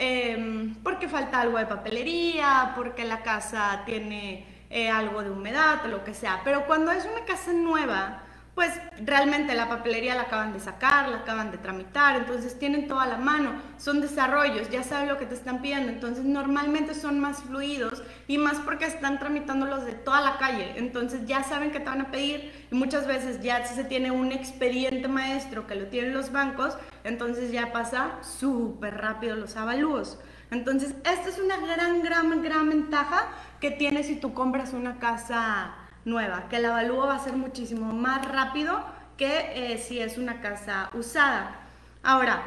Em, 0.00 0.76
porque 0.84 1.08
falta 1.08 1.40
algo 1.40 1.58
de 1.58 1.66
papelería, 1.66 2.72
porque 2.76 3.04
la 3.04 3.22
casa 3.24 3.82
tiene 3.84 4.46
eh, 4.70 4.88
algo 4.88 5.24
de 5.24 5.30
humedad 5.30 5.84
o 5.84 5.88
lo 5.88 6.04
que 6.04 6.14
sea. 6.14 6.40
Pero 6.44 6.66
cuando 6.66 6.92
es 6.92 7.04
una 7.04 7.24
casa 7.24 7.52
nueva, 7.52 8.22
pues 8.58 8.72
realmente 9.04 9.54
la 9.54 9.68
papelería 9.68 10.16
la 10.16 10.22
acaban 10.22 10.52
de 10.52 10.58
sacar, 10.58 11.08
la 11.08 11.18
acaban 11.18 11.52
de 11.52 11.58
tramitar, 11.58 12.16
entonces 12.16 12.58
tienen 12.58 12.88
toda 12.88 13.06
la 13.06 13.16
mano, 13.16 13.52
son 13.76 14.00
desarrollos, 14.00 14.68
ya 14.68 14.82
saben 14.82 15.06
lo 15.06 15.16
que 15.16 15.26
te 15.26 15.36
están 15.36 15.62
pidiendo, 15.62 15.92
entonces 15.92 16.24
normalmente 16.24 16.92
son 16.96 17.20
más 17.20 17.40
fluidos 17.44 18.02
y 18.26 18.36
más 18.36 18.58
porque 18.58 18.86
están 18.86 19.20
tramitando 19.20 19.64
los 19.66 19.84
de 19.84 19.92
toda 19.92 20.20
la 20.20 20.38
calle, 20.38 20.72
entonces 20.74 21.24
ya 21.24 21.44
saben 21.44 21.70
que 21.70 21.78
te 21.78 21.84
van 21.84 22.00
a 22.00 22.10
pedir 22.10 22.66
y 22.72 22.74
muchas 22.74 23.06
veces 23.06 23.40
ya 23.42 23.64
se 23.64 23.84
tiene 23.84 24.10
un 24.10 24.32
expediente 24.32 25.06
maestro 25.06 25.68
que 25.68 25.76
lo 25.76 25.86
tienen 25.86 26.12
los 26.12 26.32
bancos, 26.32 26.76
entonces 27.04 27.52
ya 27.52 27.70
pasa 27.70 28.18
súper 28.22 28.96
rápido 28.96 29.36
los 29.36 29.56
avalúos. 29.56 30.18
Entonces, 30.50 30.94
esta 31.04 31.28
es 31.28 31.38
una 31.38 31.58
gran, 31.58 32.02
gran, 32.02 32.42
gran 32.42 32.68
ventaja 32.70 33.28
que 33.60 33.70
tienes 33.70 34.06
si 34.06 34.16
tú 34.16 34.34
compras 34.34 34.72
una 34.72 34.98
casa 34.98 35.76
nueva, 36.08 36.48
que 36.48 36.56
el 36.56 36.64
avalúo 36.64 37.06
va 37.06 37.16
a 37.16 37.18
ser 37.18 37.34
muchísimo 37.34 37.92
más 37.92 38.26
rápido 38.26 38.84
que 39.16 39.72
eh, 39.72 39.78
si 39.78 40.00
es 40.00 40.16
una 40.16 40.40
casa 40.40 40.90
usada. 40.94 41.56
Ahora, 42.02 42.42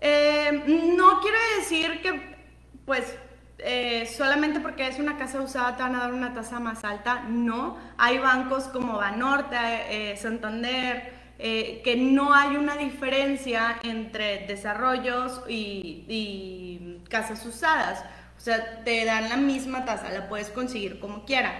eh, 0.00 0.64
no 0.96 1.20
quiere 1.20 1.38
decir 1.58 2.02
que, 2.02 2.36
pues, 2.84 3.16
eh, 3.58 4.06
solamente 4.06 4.60
porque 4.60 4.88
es 4.88 4.98
una 4.98 5.16
casa 5.18 5.40
usada 5.40 5.76
te 5.76 5.82
van 5.82 5.94
a 5.94 6.00
dar 6.00 6.12
una 6.12 6.34
tasa 6.34 6.60
más 6.60 6.84
alta. 6.84 7.20
No, 7.28 7.78
hay 7.96 8.18
bancos 8.18 8.64
como 8.64 8.96
Banorte, 8.96 10.16
Santander, 10.16 11.12
que 11.38 11.94
no 11.96 12.34
hay 12.34 12.56
una 12.56 12.76
diferencia 12.76 13.78
entre 13.82 14.46
desarrollos 14.46 15.42
y, 15.48 16.04
y 16.08 17.02
casas 17.08 17.44
usadas. 17.46 18.04
O 18.36 18.40
sea, 18.40 18.82
te 18.84 19.04
dan 19.04 19.28
la 19.28 19.36
misma 19.36 19.84
tasa, 19.84 20.10
la 20.10 20.28
puedes 20.28 20.48
conseguir 20.48 20.98
como 20.98 21.24
quiera. 21.24 21.52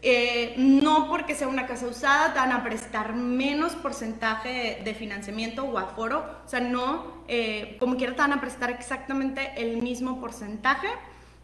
Eh, 0.00 0.54
no 0.56 1.08
porque 1.08 1.34
sea 1.34 1.48
una 1.48 1.66
casa 1.66 1.86
usada 1.86 2.32
te 2.32 2.38
van 2.38 2.52
a 2.52 2.62
prestar 2.62 3.14
menos 3.14 3.72
porcentaje 3.74 4.80
de, 4.84 4.94
financiamiento 4.94 5.64
o 5.64 5.76
aforo, 5.76 6.24
o 6.44 6.48
sea, 6.48 6.60
no, 6.60 7.24
eh, 7.26 7.76
como 7.80 7.96
quiera 7.96 8.12
te 8.12 8.20
van 8.20 8.32
a 8.32 8.40
prestar 8.40 8.70
exactamente 8.70 9.54
el 9.56 9.82
mismo 9.82 10.20
porcentaje. 10.20 10.88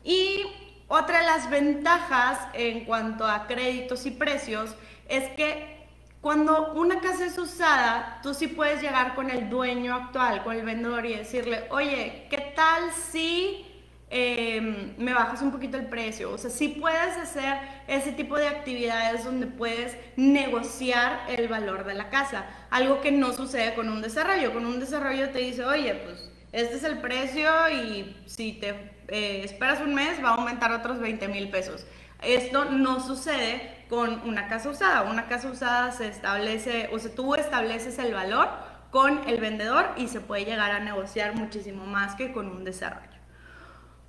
Y 0.04 0.44
otra 0.86 1.20
de 1.20 1.26
las 1.26 1.50
ventajas 1.50 2.38
en 2.52 2.84
cuanto 2.84 3.26
a 3.26 3.46
créditos 3.46 4.06
y 4.06 4.12
precios 4.12 4.74
es 5.08 5.28
que 5.30 5.74
cuando 6.20 6.72
una 6.74 7.00
casa 7.00 7.26
es 7.26 7.36
usada, 7.36 8.20
tú 8.22 8.34
sí 8.34 8.46
puedes 8.46 8.80
llegar 8.80 9.14
con 9.14 9.30
el 9.30 9.50
dueño 9.50 9.94
actual, 9.94 10.42
con 10.44 10.56
el 10.56 10.64
vendedor 10.64 11.04
y 11.04 11.16
decirle, 11.16 11.64
oye, 11.70 12.26
¿qué 12.30 12.52
tal 12.54 12.92
si 12.92 13.73
Em, 14.16 14.94
me 14.96 15.12
bajas 15.12 15.42
un 15.42 15.50
poquito 15.50 15.76
el 15.76 15.86
precio. 15.86 16.30
O 16.30 16.38
sea, 16.38 16.48
sí 16.48 16.68
puedes 16.68 17.16
hacer 17.16 17.58
ese 17.88 18.12
tipo 18.12 18.38
de 18.38 18.46
actividades 18.46 19.24
donde 19.24 19.48
puedes 19.48 19.96
negociar 20.14 21.24
el 21.28 21.48
valor 21.48 21.84
de 21.84 21.94
la 21.94 22.10
casa. 22.10 22.44
Algo 22.70 23.00
que 23.00 23.10
no 23.10 23.32
sucede 23.32 23.74
con 23.74 23.88
un 23.88 24.02
desarrollo. 24.02 24.52
Con 24.52 24.66
un 24.66 24.78
desarrollo 24.78 25.30
te 25.30 25.40
dice, 25.40 25.64
oye, 25.64 25.96
pues 25.96 26.30
este 26.52 26.76
es 26.76 26.84
el 26.84 26.98
precio 26.98 27.50
y 27.70 28.16
si 28.26 28.52
te 28.52 28.68
eh, 29.08 29.42
esperas 29.42 29.80
un 29.80 29.96
mes 29.96 30.22
va 30.22 30.28
a 30.28 30.34
aumentar 30.34 30.70
otros 30.70 31.00
20 31.00 31.26
mil 31.26 31.50
pesos. 31.50 31.84
Esto 32.22 32.66
no 32.66 33.00
sucede 33.00 33.84
con 33.88 34.20
una 34.28 34.46
casa 34.46 34.70
usada. 34.70 35.10
Una 35.10 35.26
casa 35.26 35.48
usada 35.50 35.90
se 35.90 36.06
establece, 36.06 36.88
o 36.92 37.00
sea, 37.00 37.12
tú 37.12 37.34
estableces 37.34 37.98
el 37.98 38.14
valor 38.14 38.48
con 38.92 39.28
el 39.28 39.40
vendedor 39.40 39.86
y 39.96 40.06
se 40.06 40.20
puede 40.20 40.44
llegar 40.44 40.70
a 40.70 40.78
negociar 40.78 41.34
muchísimo 41.34 41.84
más 41.84 42.14
que 42.14 42.32
con 42.32 42.46
un 42.46 42.62
desarrollo. 42.62 43.13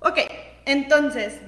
Ok, 0.00 0.18
entonces, 0.66 1.40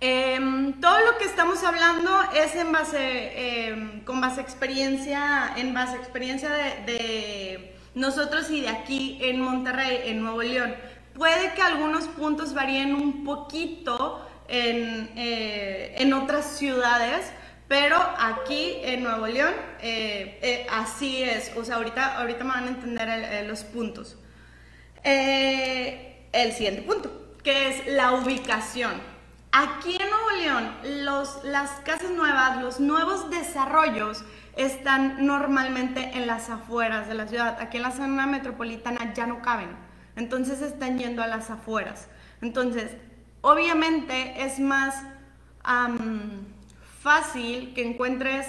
em, 0.00 0.80
todo 0.80 1.00
lo 1.00 1.18
que 1.18 1.24
estamos 1.24 1.64
hablando 1.64 2.10
es 2.32 2.54
en 2.54 2.70
base, 2.70 3.68
em, 3.68 4.04
con 4.04 4.20
base 4.20 4.40
experiencia, 4.40 5.52
en 5.56 5.74
base 5.74 5.96
experiencia 5.96 6.48
de, 6.50 7.72
nosotros 7.94 8.50
y 8.50 8.60
de 8.60 8.68
aquí 8.68 9.18
en 9.22 9.40
Monterrey, 9.40 10.02
en 10.04 10.20
Nuevo 10.22 10.42
León. 10.42 10.74
Puede 11.14 11.54
que 11.54 11.62
algunos 11.62 12.04
puntos 12.08 12.52
varíen 12.52 12.94
un 12.94 13.24
poquito 13.24 14.28
en, 14.48 15.10
eh, 15.16 15.94
en 15.98 16.12
otras 16.12 16.58
ciudades, 16.58 17.32
pero 17.68 17.96
aquí 18.18 18.74
en 18.82 19.02
Nuevo 19.02 19.26
León 19.26 19.54
eh, 19.80 20.38
eh, 20.42 20.66
así 20.70 21.22
es. 21.22 21.52
O 21.56 21.64
sea, 21.64 21.76
ahorita, 21.76 22.18
ahorita 22.18 22.44
me 22.44 22.50
van 22.50 22.64
a 22.64 22.68
entender 22.68 23.46
los 23.46 23.64
puntos. 23.64 24.18
el 25.02 26.52
siguiente 26.52 26.82
punto 26.82 27.25
que 27.46 27.68
es 27.68 27.86
la 27.86 28.10
ubicación. 28.14 28.90
Aquí 29.52 29.96
en 29.96 30.10
Nuevo 30.10 30.30
León, 30.32 31.04
los, 31.04 31.44
las 31.44 31.70
casas 31.84 32.10
nuevas, 32.10 32.60
los 32.60 32.80
nuevos 32.80 33.30
desarrollos 33.30 34.24
están 34.56 35.24
normalmente 35.24 36.10
en 36.14 36.26
las 36.26 36.50
afueras 36.50 37.06
de 37.06 37.14
la 37.14 37.28
ciudad. 37.28 37.56
Aquí 37.60 37.76
en 37.76 37.84
la 37.84 37.92
zona 37.92 38.26
metropolitana 38.26 39.14
ya 39.14 39.28
no 39.28 39.42
caben. 39.42 39.68
Entonces 40.16 40.60
están 40.60 40.98
yendo 40.98 41.22
a 41.22 41.28
las 41.28 41.48
afueras. 41.48 42.08
Entonces, 42.42 42.96
obviamente 43.42 44.42
es 44.44 44.58
más 44.58 45.04
fácil 47.00 47.74
que 47.74 47.86
encuentres, 47.86 48.48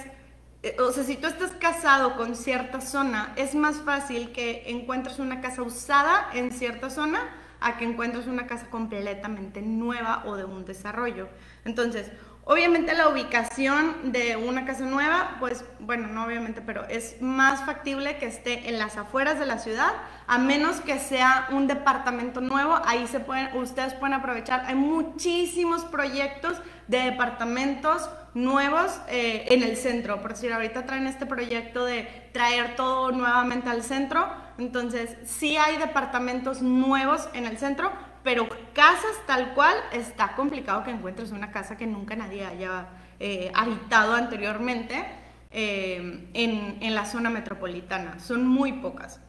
eh, 0.64 0.76
o 0.80 0.92
sea, 0.92 1.04
si 1.04 1.18
tú 1.18 1.28
estás 1.28 1.52
casado 1.52 2.18
con 2.18 2.36
cierta 2.36 2.82
zona, 2.82 3.32
es 3.36 3.54
más 3.54 3.78
fácil 3.78 4.32
que 4.32 4.64
encuentres 4.72 5.20
una 5.20 5.40
casa 5.40 5.62
usada 5.62 6.30
en 6.34 6.52
cierta 6.52 6.90
zona 6.90 7.30
a 7.60 7.78
que 7.78 7.86
encuentres 7.86 8.28
una 8.28 8.48
casa 8.48 8.70
completamente 8.70 9.62
nueva 9.62 10.24
o 10.26 10.36
de 10.36 10.46
un 10.46 10.66
desarrollo. 10.66 11.28
Entonces, 11.66 12.12
obviamente 12.48 12.96
la 12.96 13.10
ubicación 13.10 14.12
de 14.12 14.38
una 14.38 14.66
casa 14.66 14.86
nueva, 14.86 15.36
pues 15.40 15.66
bueno, 15.80 16.08
no 16.08 16.26
obviamente, 16.26 16.62
pero 16.62 16.86
es 16.86 17.22
más 17.22 17.66
factible 17.66 18.18
que 18.18 18.26
esté 18.26 18.70
en 18.70 18.80
las 18.80 18.98
afueras 18.98 19.38
de 19.38 19.46
la 19.46 19.60
ciudad, 19.60 19.92
a 20.28 20.38
menos 20.38 20.80
que 20.82 20.98
sea 20.98 21.48
un 21.52 21.68
departamento 21.68 22.40
nuevo, 22.40 22.80
ahí 22.86 23.06
se 23.08 23.20
pueden, 23.20 23.56
ustedes 23.58 23.94
pueden 23.94 24.14
aprovechar. 24.14 24.64
Hay 24.66 24.76
muchísimos 24.76 25.84
proyectos 25.86 26.58
de 26.88 27.00
departamentos 27.00 28.10
nuevos 28.34 28.98
eh, 29.10 29.46
en 29.50 29.64
el 29.64 29.76
centro. 29.76 30.22
Por 30.22 30.32
decir, 30.32 30.54
ahorita 30.54 30.86
traen 30.86 31.08
este 31.08 31.26
proyecto 31.26 31.84
de 31.84 32.30
traer 32.32 32.76
todo 32.76 33.12
nuevamente 33.12 33.70
al 33.70 33.84
centro. 33.84 34.28
Entonces, 34.58 35.18
sí 35.26 35.58
hay 35.58 35.78
departamentos 35.78 36.62
nuevos 36.62 37.28
en 37.34 37.46
el 37.46 37.58
centro, 37.58 37.92
pero 38.28 38.46
casas 38.74 39.16
tal 39.26 39.54
cual 39.54 39.78
está 39.94 40.36
complicado 40.36 40.84
que 40.84 40.92
encuentres 40.92 41.32
una 41.32 41.50
casa 41.50 41.78
que 41.78 41.88
nunca 41.88 42.14
nadie 42.14 42.46
haya 42.46 42.88
eh, 43.22 43.50
habitado 43.56 44.16
anteriormente 44.16 45.06
eh, 45.50 46.28
en, 46.34 46.78
en 46.82 46.94
la 46.94 47.06
zona 47.06 47.30
metropolitana. 47.30 48.20
Son 48.20 48.46
muy 48.46 48.74
pocas. 48.74 49.22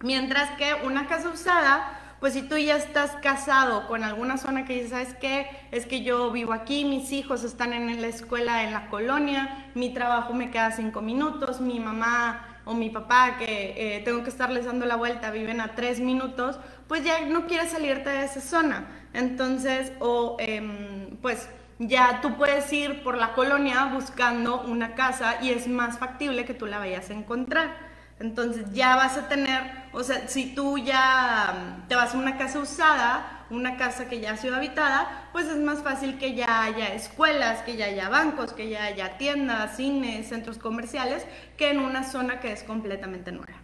Mientras 0.00 0.52
que 0.52 0.72
una 0.86 1.06
casa 1.06 1.28
usada 1.28 2.00
pues 2.18 2.32
si 2.32 2.40
tú 2.40 2.56
ya 2.56 2.76
estás 2.76 3.10
casado 3.16 3.86
con 3.88 4.02
alguna 4.02 4.38
zona 4.38 4.64
que 4.64 4.72
dices, 4.72 4.92
¿sabes 4.92 5.14
qué? 5.20 5.46
Es 5.70 5.84
que 5.84 6.02
yo 6.02 6.30
vivo 6.30 6.54
aquí, 6.54 6.86
mis 6.86 7.12
hijos 7.12 7.44
están 7.44 7.74
en 7.74 8.00
la 8.00 8.06
escuela 8.06 8.62
en 8.62 8.72
la 8.72 8.88
colonia, 8.88 9.70
mi 9.74 9.92
trabajo 9.92 10.32
me 10.32 10.50
queda 10.50 10.70
cinco 10.70 11.02
minutos, 11.02 11.60
mi 11.60 11.78
mamá 11.78 12.54
o 12.64 12.72
mi 12.72 12.88
papá 12.88 13.36
que 13.36 13.96
eh, 13.96 14.00
tengo 14.00 14.22
que 14.22 14.30
estarles 14.30 14.64
dando 14.64 14.86
la 14.86 14.96
vuelta 14.96 15.30
viven 15.30 15.60
a 15.60 15.74
tres 15.74 16.00
minutos, 16.00 16.58
pues 16.88 17.04
ya 17.04 17.20
no 17.26 17.46
quieres 17.46 17.70
salirte 17.70 18.10
de 18.10 18.24
esa 18.24 18.40
zona. 18.40 18.86
Entonces, 19.12 19.92
o 20.00 20.36
em, 20.40 21.16
pues 21.22 21.48
ya 21.78 22.20
tú 22.20 22.36
puedes 22.36 22.72
ir 22.72 23.02
por 23.02 23.16
la 23.16 23.32
colonia 23.32 23.86
buscando 23.86 24.62
una 24.62 24.94
casa 24.94 25.42
y 25.42 25.50
es 25.50 25.66
más 25.68 25.98
factible 25.98 26.44
que 26.44 26.54
tú 26.54 26.66
la 26.66 26.78
vayas 26.78 27.10
a 27.10 27.14
encontrar. 27.14 27.94
Entonces 28.20 28.66
ya 28.72 28.94
vas 28.94 29.16
a 29.16 29.28
tener, 29.28 29.60
o 29.92 30.02
sea, 30.04 30.28
si 30.28 30.54
tú 30.54 30.78
ya 30.78 31.78
mm, 31.82 31.88
te 31.88 31.96
vas 31.96 32.14
a 32.14 32.18
una 32.18 32.38
casa 32.38 32.60
usada, 32.60 33.44
una 33.50 33.76
casa 33.76 34.08
que 34.08 34.20
ya 34.20 34.32
ha 34.32 34.36
sido 34.36 34.56
habitada, 34.56 35.28
pues 35.32 35.46
es 35.46 35.56
más 35.56 35.82
fácil 35.82 36.16
que 36.18 36.34
ya 36.34 36.62
haya 36.62 36.94
escuelas, 36.94 37.62
que 37.62 37.76
ya 37.76 37.86
haya 37.86 38.08
bancos, 38.08 38.52
que 38.52 38.68
ya 38.68 38.84
haya 38.84 39.18
tiendas, 39.18 39.76
cines, 39.76 40.28
centros 40.28 40.58
comerciales, 40.58 41.26
que 41.56 41.70
en 41.70 41.80
una 41.80 42.04
zona 42.04 42.40
que 42.40 42.52
es 42.52 42.62
completamente 42.62 43.32
nueva. 43.32 43.58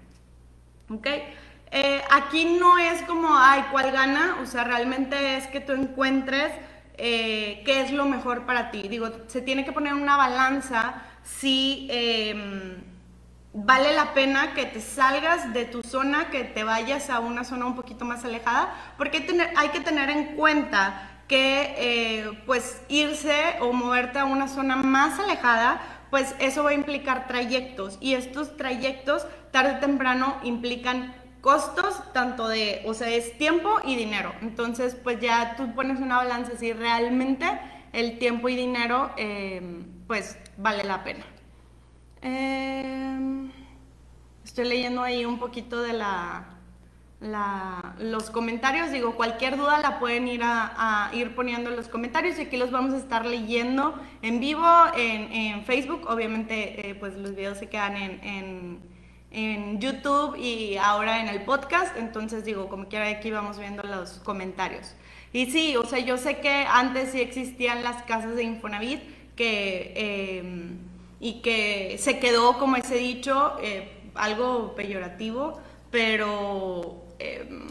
¿Ok? 0.90 1.06
Eh, 1.70 2.02
aquí 2.10 2.44
no 2.58 2.78
es 2.78 3.02
como, 3.02 3.28
ay, 3.32 3.64
¿cuál 3.70 3.92
gana? 3.92 4.38
O 4.42 4.46
sea, 4.46 4.64
realmente 4.64 5.36
es 5.36 5.46
que 5.46 5.60
tú 5.60 5.72
encuentres 5.72 6.52
eh, 6.98 7.62
qué 7.64 7.82
es 7.82 7.92
lo 7.92 8.06
mejor 8.06 8.44
para 8.46 8.70
ti. 8.70 8.88
Digo, 8.88 9.10
se 9.28 9.40
tiene 9.40 9.64
que 9.64 9.72
poner 9.72 9.94
una 9.94 10.16
balanza 10.16 11.02
si... 11.22 11.88
Em, 11.90 12.90
vale 13.52 13.94
la 13.94 14.14
pena 14.14 14.54
que 14.54 14.64
te 14.66 14.80
salgas 14.80 15.52
de 15.52 15.64
tu 15.64 15.82
zona, 15.82 16.30
que 16.30 16.44
te 16.44 16.64
vayas 16.64 17.10
a 17.10 17.20
una 17.20 17.44
zona 17.44 17.66
un 17.66 17.74
poquito 17.74 18.04
más 18.04 18.24
alejada, 18.24 18.72
porque 18.96 19.26
hay, 19.56 19.68
que 19.70 19.80
tener 19.80 20.10
en 20.10 20.36
cuenta 20.36 21.22
que 21.26 21.74
eh, 21.78 22.42
pues 22.46 22.82
irse 22.88 23.56
o 23.60 23.72
moverte 23.72 24.18
a 24.18 24.24
una 24.24 24.48
zona 24.48 24.76
más 24.76 25.18
alejada, 25.18 25.80
pues 26.10 26.34
eso 26.38 26.64
va 26.64 26.70
a 26.70 26.74
implicar 26.74 27.26
trayectos 27.28 27.98
y 28.00 28.14
estos 28.14 28.56
trayectos 28.56 29.26
tarde 29.52 29.76
o 29.76 29.80
temprano 29.80 30.36
implican 30.42 31.14
costos 31.40 32.12
tanto 32.12 32.48
de, 32.48 32.82
o 32.86 32.94
sea, 32.94 33.08
es 33.08 33.36
tiempo 33.38 33.78
y 33.84 33.96
dinero. 33.96 34.32
Entonces, 34.42 34.94
pues 34.94 35.20
ya 35.20 35.56
tú 35.56 35.74
pones 35.74 36.00
una 36.00 36.18
balanza 36.18 36.52
si 36.58 36.72
realmente 36.72 37.46
el 37.92 38.18
tiempo 38.18 38.48
y 38.48 38.56
dinero, 38.56 39.10
eh, 39.16 39.82
pues 40.06 40.38
vale 40.56 40.84
la 40.84 41.02
pena. 41.02 41.24
Em, 42.22 43.50
estoy 44.44 44.66
leyendo 44.68 45.02
ahí 45.02 45.24
un 45.24 45.38
poquito 45.38 45.80
de 45.80 45.94
la, 45.94 46.46
los 47.98 48.30
comentarios. 48.30 48.90
Digo, 48.90 49.16
cualquier 49.16 49.56
duda 49.56 49.78
la 49.80 49.98
pueden 49.98 50.28
ir 50.28 50.42
a, 50.44 51.10
ir 51.12 51.34
poniendo 51.34 51.70
en 51.70 51.76
los 51.76 51.88
comentarios 51.88 52.38
y 52.38 52.42
aquí 52.42 52.56
los 52.56 52.70
vamos 52.70 52.94
a 52.94 52.98
estar 52.98 53.26
leyendo 53.26 53.94
en 54.22 54.40
vivo 54.40 54.66
en, 54.96 55.64
Facebook. 55.64 56.06
Obviamente, 56.08 56.90
eh, 56.90 56.94
pues 56.94 57.14
los 57.16 57.34
videos 57.34 57.58
se 57.58 57.68
quedan 57.68 57.96
en, 57.96 58.80
YouTube 59.32 60.36
y 60.36 60.76
ahora 60.76 61.20
en 61.20 61.28
el 61.28 61.42
podcast. 61.42 61.96
Entonces, 61.96 62.44
digo, 62.44 62.68
como 62.68 62.88
quiera, 62.88 63.08
aquí 63.08 63.30
vamos 63.30 63.58
viendo 63.58 63.82
los 63.82 64.18
comentarios. 64.24 64.94
Y 65.32 65.46
sí, 65.46 65.76
o 65.76 65.84
sea, 65.86 66.00
yo 66.00 66.18
sé 66.18 66.38
que 66.38 66.66
antes 66.68 67.12
sí 67.12 67.20
existían 67.20 67.82
las 67.82 68.02
casas 68.02 68.34
de 68.34 68.42
Infonavit 68.42 69.00
que, 69.36 69.92
em, 70.40 70.78
y 71.20 71.40
que 71.42 71.96
se 71.98 72.18
quedó 72.18 72.58
como 72.58 72.76
ese 72.76 72.96
dicho, 72.96 73.56
eh, 73.62 73.92
algo 74.14 74.74
peyorativo, 74.74 75.60
pero 75.90 77.04
em, 77.18 77.68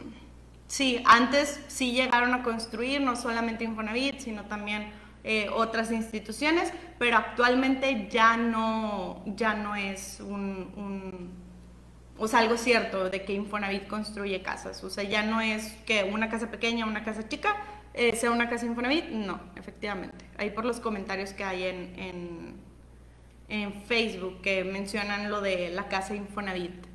sí, 0.68 1.02
antes 1.06 1.60
sí 1.68 1.92
llegaron 1.92 2.34
a 2.34 2.44
construir 2.44 3.02
no 3.02 3.16
solamente 3.16 3.66
Infonavit, 3.66 4.20
sino 4.20 4.46
también 4.46 4.92
eh, 5.24 5.50
otras 5.54 5.92
instituciones, 5.92 6.72
pero 6.98 7.18
actualmente 7.18 8.08
ya 8.10 8.38
no, 8.38 9.22
ya 9.26 9.54
no 9.54 9.76
es 9.76 10.22
un 10.22 11.39
o 12.20 12.28
sea, 12.28 12.40
algo 12.40 12.58
cierto 12.58 13.10
de 13.10 13.24
que 13.24 13.34
Infonavit 13.34 13.88
construye 13.88 14.42
casas. 14.42 14.84
O 14.84 14.90
sea, 14.90 15.04
ya 15.04 15.24
no 15.24 15.42
es 15.42 15.74
que 15.86 16.04
una 16.04 16.30
casa 16.30 16.52
pequeña, 16.52 16.86
una 16.86 17.04
casa 17.04 17.28
chica, 17.28 17.56
eh, 17.94 18.16
sea 18.16 18.32
una 18.32 18.50
casa 18.50 18.66
Infonavit. 18.66 19.06
No, 19.06 19.40
efectivamente. 19.56 20.26
Ahí 20.38 20.50
por 20.52 20.66
los 20.66 20.80
comentarios 20.80 21.32
que 21.32 21.44
hay 21.44 21.64
en, 21.64 22.60
en, 23.48 23.84
Facebook 23.88 24.42
que 24.42 24.64
mencionan 24.64 25.32
lo 25.32 25.42
de 25.42 25.70
la 25.70 25.88
casa 25.88 26.14
Infonavit. 26.14 26.86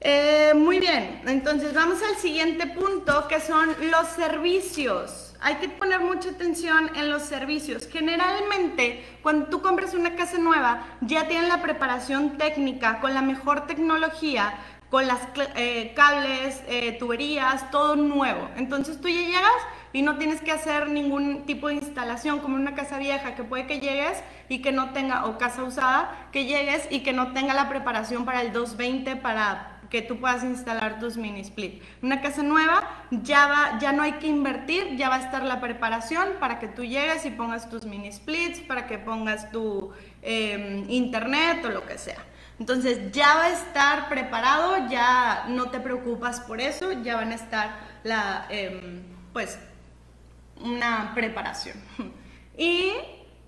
Eh, 0.00 0.52
muy 0.54 0.78
bien, 0.78 1.22
entonces 1.26 1.74
vamos 1.74 1.98
al 2.02 2.16
siguiente 2.16 2.66
punto 2.68 3.26
que 3.26 3.40
son 3.40 3.74
los 3.90 4.06
servicios 4.08 5.28
hay 5.40 5.56
que 5.56 5.68
poner 5.68 6.00
mucha 6.00 6.30
atención 6.30 6.90
en 6.96 7.10
los 7.10 7.22
servicios. 7.22 7.88
Generalmente, 7.90 9.04
cuando 9.22 9.46
tú 9.46 9.62
compras 9.62 9.94
una 9.94 10.16
casa 10.16 10.38
nueva, 10.38 10.84
ya 11.00 11.28
tienen 11.28 11.48
la 11.48 11.62
preparación 11.62 12.38
técnica 12.38 13.00
con 13.00 13.14
la 13.14 13.22
mejor 13.22 13.66
tecnología, 13.66 14.54
con 14.90 15.06
las 15.06 15.20
eh, 15.54 15.92
cables, 15.94 16.62
eh, 16.66 16.96
tuberías, 16.98 17.70
todo 17.70 17.94
nuevo. 17.94 18.48
Entonces 18.56 19.00
tú 19.00 19.08
ya 19.08 19.20
llegas 19.20 19.62
y 19.92 20.02
no 20.02 20.16
tienes 20.16 20.40
que 20.40 20.50
hacer 20.50 20.88
ningún 20.88 21.44
tipo 21.44 21.68
de 21.68 21.74
instalación 21.74 22.40
como 22.40 22.56
una 22.56 22.74
casa 22.74 22.98
vieja 22.98 23.34
que 23.34 23.44
puede 23.44 23.66
que 23.66 23.80
llegues 23.80 24.22
y 24.48 24.60
que 24.60 24.72
no 24.72 24.90
tenga, 24.92 25.26
o 25.26 25.38
casa 25.38 25.62
usada, 25.62 26.28
que 26.32 26.46
llegues 26.46 26.88
y 26.90 27.00
que 27.00 27.12
no 27.12 27.32
tenga 27.32 27.54
la 27.54 27.68
preparación 27.68 28.24
para 28.24 28.40
el 28.40 28.52
220 28.52 29.16
para 29.16 29.77
que 29.90 30.02
tú 30.02 30.18
puedas 30.20 30.44
instalar 30.44 30.98
tus 30.98 31.16
mini 31.16 31.40
split. 31.40 31.82
Una 32.02 32.20
casa 32.20 32.42
nueva 32.42 32.88
ya, 33.10 33.46
va, 33.46 33.78
ya 33.78 33.92
no 33.92 34.02
hay 34.02 34.12
que 34.14 34.26
invertir, 34.26 34.96
ya 34.96 35.08
va 35.08 35.16
a 35.16 35.20
estar 35.20 35.44
la 35.44 35.60
preparación 35.60 36.28
para 36.40 36.58
que 36.58 36.68
tú 36.68 36.84
llegues 36.84 37.24
y 37.24 37.30
pongas 37.30 37.68
tus 37.70 37.84
mini 37.84 38.12
splits, 38.12 38.60
para 38.60 38.86
que 38.86 38.98
pongas 38.98 39.50
tu 39.50 39.92
em, 40.22 40.88
internet 40.90 41.64
o 41.64 41.68
lo 41.70 41.86
que 41.86 41.98
sea. 41.98 42.24
Entonces 42.58 43.12
ya 43.12 43.34
va 43.34 43.44
a 43.44 43.50
estar 43.50 44.08
preparado, 44.08 44.88
ya 44.88 45.46
no 45.48 45.70
te 45.70 45.80
preocupas 45.80 46.40
por 46.40 46.60
eso, 46.60 46.92
ya 47.02 47.16
van 47.16 47.32
a 47.32 47.36
estar 47.36 47.76
la, 48.02 48.46
em, 48.50 49.02
pues, 49.32 49.58
una 50.60 51.12
preparación. 51.14 51.76
Y 52.60 52.90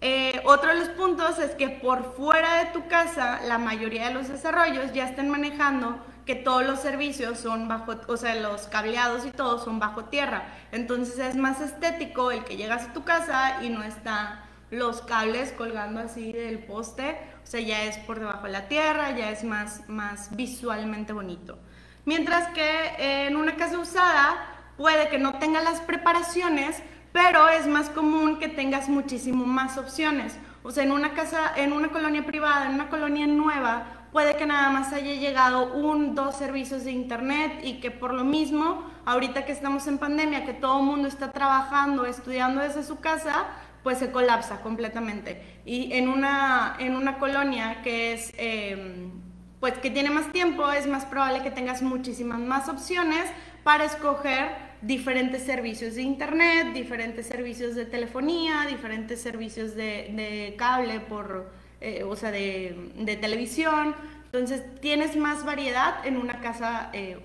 eh, 0.00 0.40
otro 0.44 0.70
de 0.70 0.76
los 0.76 0.88
puntos 0.90 1.40
es 1.40 1.50
que 1.56 1.68
por 1.68 2.14
fuera 2.14 2.64
de 2.64 2.66
tu 2.66 2.86
casa, 2.86 3.40
la 3.44 3.58
mayoría 3.58 4.06
de 4.06 4.14
los 4.14 4.28
desarrollos 4.28 4.92
ya 4.92 5.08
estén 5.08 5.28
manejando 5.28 5.98
que 6.26 6.34
todos 6.34 6.64
los 6.64 6.80
servicios 6.80 7.38
son 7.38 7.68
bajo, 7.68 7.94
o 8.06 8.16
sea, 8.16 8.34
los 8.36 8.62
cableados 8.68 9.24
y 9.26 9.30
todo 9.30 9.62
son 9.62 9.78
bajo 9.78 10.04
tierra. 10.04 10.44
Entonces 10.72 11.18
es 11.18 11.36
más 11.36 11.60
estético 11.60 12.30
el 12.30 12.44
que 12.44 12.56
llegas 12.56 12.88
a 12.88 12.92
tu 12.92 13.04
casa 13.04 13.62
y 13.62 13.68
no 13.68 13.82
están 13.82 14.40
los 14.70 15.02
cables 15.02 15.52
colgando 15.52 16.00
así 16.00 16.32
del 16.32 16.60
poste, 16.60 17.18
o 17.42 17.46
sea, 17.46 17.60
ya 17.60 17.82
es 17.84 17.98
por 17.98 18.20
debajo 18.20 18.46
de 18.46 18.52
la 18.52 18.68
tierra, 18.68 19.10
ya 19.16 19.30
es 19.30 19.42
más, 19.42 19.88
más 19.88 20.34
visualmente 20.36 21.12
bonito. 21.12 21.58
Mientras 22.04 22.48
que 22.48 23.26
en 23.26 23.36
una 23.36 23.56
casa 23.56 23.78
usada 23.78 24.36
puede 24.76 25.08
que 25.08 25.18
no 25.18 25.38
tenga 25.38 25.60
las 25.60 25.80
preparaciones, 25.80 26.82
pero 27.12 27.48
es 27.48 27.66
más 27.66 27.90
común 27.90 28.38
que 28.38 28.48
tengas 28.48 28.88
muchísimo 28.88 29.44
más 29.44 29.76
opciones. 29.76 30.36
O 30.62 30.70
sea, 30.70 30.84
en 30.84 30.92
una 30.92 31.12
casa, 31.14 31.52
en 31.56 31.72
una 31.72 31.88
colonia 31.88 32.24
privada, 32.24 32.66
en 32.66 32.74
una 32.74 32.88
colonia 32.88 33.26
nueva, 33.26 33.84
puede 34.12 34.36
que 34.36 34.46
nada 34.46 34.70
más 34.70 34.92
haya 34.92 35.14
llegado 35.14 35.72
un, 35.72 36.14
dos 36.14 36.36
servicios 36.36 36.84
de 36.84 36.92
internet 36.92 37.60
y 37.62 37.74
que 37.80 37.90
por 37.90 38.12
lo 38.14 38.24
mismo, 38.24 38.84
ahorita 39.04 39.44
que 39.44 39.52
estamos 39.52 39.86
en 39.86 39.98
pandemia, 39.98 40.44
que 40.44 40.54
todo 40.54 40.80
el 40.80 40.86
mundo 40.86 41.08
está 41.08 41.32
trabajando, 41.32 42.06
estudiando 42.06 42.60
desde 42.60 42.82
su 42.82 43.00
casa, 43.00 43.46
pues 43.82 43.98
se 43.98 44.10
colapsa 44.10 44.60
completamente. 44.60 45.60
Y 45.64 45.92
en 45.92 46.08
una, 46.08 46.76
en 46.78 46.96
una 46.96 47.18
colonia 47.18 47.82
que 47.82 48.12
es, 48.12 48.32
em, 48.36 49.12
pues 49.60 49.74
que 49.74 49.90
tiene 49.90 50.10
más 50.10 50.32
tiempo, 50.32 50.70
es 50.70 50.86
más 50.86 51.04
probable 51.04 51.42
que 51.42 51.50
tengas 51.50 51.82
muchísimas 51.82 52.40
más 52.40 52.68
opciones 52.68 53.24
para 53.62 53.84
escoger 53.84 54.70
diferentes 54.82 55.44
servicios 55.44 55.94
de 55.94 56.02
internet, 56.02 56.72
diferentes 56.72 57.26
servicios 57.26 57.74
de 57.74 57.84
telefonía, 57.84 58.64
diferentes 58.68 59.20
servicios 59.20 59.74
de, 59.74 60.10
de 60.12 60.54
cable 60.56 61.00
por 61.00 61.50
eh, 61.80 62.04
o 62.04 62.14
sea, 62.16 62.30
de, 62.30 63.18
televisión. 63.20 63.94
Entonces 64.26 64.62
tienes 64.80 65.16
más 65.16 65.44
variedad 65.44 66.06
en 66.06 66.16
una 66.16 66.40
casa 66.40 66.90
eh, 66.92 67.18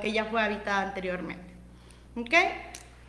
que 0.00 0.12
ya 0.12 0.24
fue 0.26 0.42
habitada 0.42 0.82
anteriormente. 0.82 1.52
¿Ok? 2.16 2.34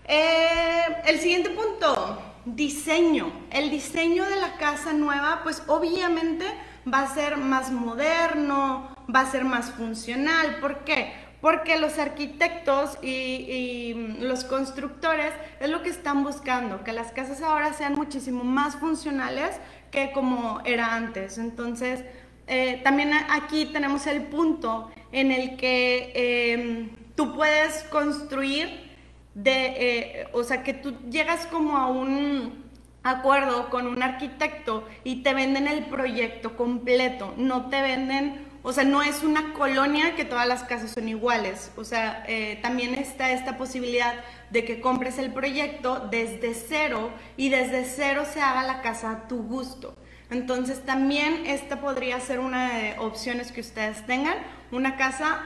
Eh, 0.05 0.85
el 1.05 1.19
siguiente 1.19 1.49
punto, 1.51 2.21
diseño. 2.45 3.31
El 3.51 3.71
diseño 3.71 4.25
de 4.25 4.35
la 4.35 4.57
casa 4.57 4.93
nueva, 4.93 5.41
pues 5.43 5.63
obviamente 5.67 6.45
va 6.91 7.01
a 7.01 7.13
ser 7.13 7.37
más 7.37 7.71
moderno, 7.71 8.95
va 9.13 9.21
a 9.21 9.31
ser 9.31 9.45
más 9.45 9.71
funcional. 9.71 10.57
¿Por 10.59 10.83
qué? 10.83 11.13
Porque 11.41 11.77
los 11.77 11.99
arquitectos 11.99 12.97
y, 13.01 13.09
y, 13.09 13.93
los 14.19 14.45
constructores 14.45 15.33
es 15.59 15.69
lo 15.69 15.83
que 15.83 15.89
están 15.89 16.23
buscando, 16.23 16.83
que 16.83 16.93
las 16.93 17.11
casas 17.11 17.41
ahora 17.41 17.73
sean 17.73 17.95
muchísimo 17.95 18.45
más 18.45 18.75
funcionales 18.77 19.59
que 19.93 20.11
como 20.11 20.59
era 20.65 20.95
antes. 20.95 21.37
Entonces, 21.37 22.03
eh, 22.47 22.81
también 22.83 23.11
aquí 23.29 23.67
tenemos 23.67 24.05
el 24.07 24.23
punto 24.23 24.91
en 25.13 25.31
el 25.31 25.55
que 25.55 26.11
em, 26.15 26.89
tú 27.15 27.33
puedes 27.35 27.83
construir 27.83 28.91
de, 29.35 29.65
eh, 29.77 30.27
o 30.33 30.43
sea, 30.43 30.63
que 30.63 30.73
tú 30.73 30.95
llegas 31.09 31.45
como 31.45 31.77
a 31.77 31.87
un 31.87 32.63
acuerdo 33.03 33.69
con 33.69 33.87
un 33.87 34.01
arquitecto 34.01 34.87
y 35.03 35.23
te 35.23 35.33
venden 35.33 35.67
el 35.67 35.85
proyecto 35.85 36.57
completo, 36.57 37.33
no 37.37 37.69
te 37.69 37.81
venden, 37.81 38.45
o 38.63 38.71
sea, 38.71 38.85
no 38.85 39.03
es 39.03 39.23
una 39.23 39.53
colonia 39.53 40.15
que 40.15 40.23
todas 40.23 40.47
las 40.47 40.63
casas 40.63 40.91
son 40.91 41.09
iguales, 41.09 41.71
o 41.75 41.83
sea, 41.83 42.23
eh, 42.27 42.59
también 42.61 42.95
está 42.95 43.31
esta 43.31 43.57
posibilidad 43.57 44.15
de 44.51 44.63
que 44.63 44.79
compres 44.79 45.19
el 45.19 45.33
proyecto 45.33 46.07
desde 46.09 46.53
cero 46.53 47.11
y 47.35 47.49
desde 47.49 47.83
cero 47.83 48.23
se 48.31 48.41
haga 48.41 48.63
la 48.63 48.81
casa 48.81 49.11
a 49.11 49.27
tu 49.27 49.43
gusto. 49.43 49.93
Entonces 50.29 50.83
también 50.85 51.45
esta 51.45 51.81
podría 51.81 52.19
ser 52.19 52.39
una 52.39 52.73
de 52.73 52.95
opciones 52.99 53.51
que 53.51 53.61
ustedes 53.61 54.05
tengan, 54.05 54.37
una 54.71 54.95
casa 54.95 55.41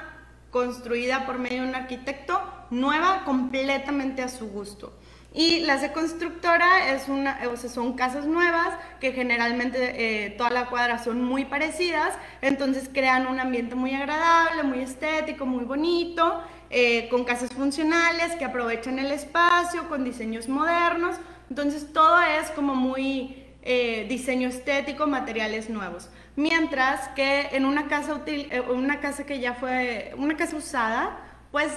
construida 0.51 1.25
por 1.25 1.39
medio 1.39 1.63
de 1.63 1.69
un 1.69 1.75
arquitecto 1.75 2.39
nueva 2.69 3.23
completamente 3.25 4.21
a 4.21 4.29
su 4.29 4.47
gusto. 4.47 4.93
Y 5.37 5.59
las 5.59 5.81
de 5.83 5.91
constructora 5.91 6.91
es 6.95 7.07
una, 7.07 7.39
o 7.53 7.55
sea, 7.57 7.69
son 7.69 7.93
casas 7.93 8.25
nuevas 8.25 8.73
que 8.99 9.11
generalmente 9.11 10.25
eh, 10.25 10.31
toda 10.31 10.49
la 10.49 10.65
cuadra 10.65 10.97
son 10.97 11.23
muy 11.23 11.45
parecidas, 11.45 12.15
entonces 12.41 12.89
crean 12.91 13.27
un 13.27 13.39
ambiente 13.39 13.75
muy 13.75 13.93
agradable, 13.93 14.63
muy 14.63 14.79
estético, 14.79 15.45
muy 15.45 15.63
bonito 15.63 16.41
eh, 16.71 17.07
con 17.09 17.23
casas 17.23 17.51
funcionales 17.51 18.35
que 18.37 18.45
aprovechan 18.45 18.97
el 18.97 19.11
espacio, 19.11 19.87
con 19.87 20.03
diseños 20.03 20.49
modernos. 20.49 21.17
Entonces 21.51 21.93
todo 21.93 22.19
es 22.19 22.49
como 22.49 22.73
muy 22.73 23.45
eh, 23.61 24.07
diseño 24.09 24.49
estético, 24.49 25.05
materiales 25.05 25.69
nuevos. 25.69 26.09
Mientras 26.35 27.09
que 27.09 27.49
en 27.51 27.65
una 27.65 27.87
casa, 27.87 28.15
útil, 28.15 28.47
eh, 28.49 28.61
una 28.61 29.01
casa 29.01 29.23
que 29.23 29.39
ya 29.39 29.53
fue, 29.53 30.15
una 30.17 30.35
casa 30.35 30.55
usada, 30.55 31.19
pues 31.51 31.71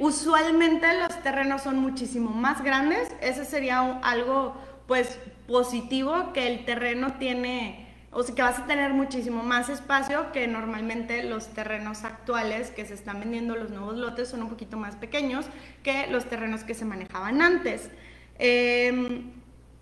usualmente 0.00 0.86
los 1.00 1.22
terrenos 1.22 1.62
son 1.62 1.78
muchísimo 1.78 2.30
más 2.30 2.62
grandes. 2.62 3.08
Ese 3.20 3.44
sería 3.44 3.80
algo 4.02 4.56
pues 4.86 5.18
positivo 5.46 6.32
que 6.32 6.46
el 6.46 6.64
terreno 6.64 7.14
tiene 7.14 7.86
o 8.18 8.22
sea 8.22 8.34
que 8.34 8.40
vas 8.40 8.58
a 8.58 8.66
tener 8.66 8.94
muchísimo 8.94 9.42
más 9.42 9.68
espacio 9.68 10.32
que 10.32 10.46
normalmente 10.48 11.22
los 11.22 11.48
terrenos 11.48 12.02
actuales 12.02 12.70
que 12.70 12.86
se 12.86 12.94
están 12.94 13.20
vendiendo, 13.20 13.56
los 13.56 13.68
nuevos 13.68 13.98
lotes 13.98 14.30
son 14.30 14.42
un 14.42 14.48
poquito 14.48 14.78
más 14.78 14.96
pequeños 14.96 15.44
que 15.82 16.06
los 16.06 16.24
terrenos 16.24 16.64
que 16.64 16.72
se 16.72 16.86
manejaban 16.86 17.42
antes. 17.42 17.90
Em, 18.38 19.32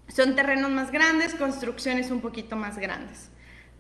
son 0.09 0.35
terrenos 0.35 0.73
más 0.73 0.91
grandes, 0.91 1.37
construcciones 1.37 2.11
un 2.11 2.21
poquito 2.21 2.57
más 2.57 2.77
grandes. 2.77 3.31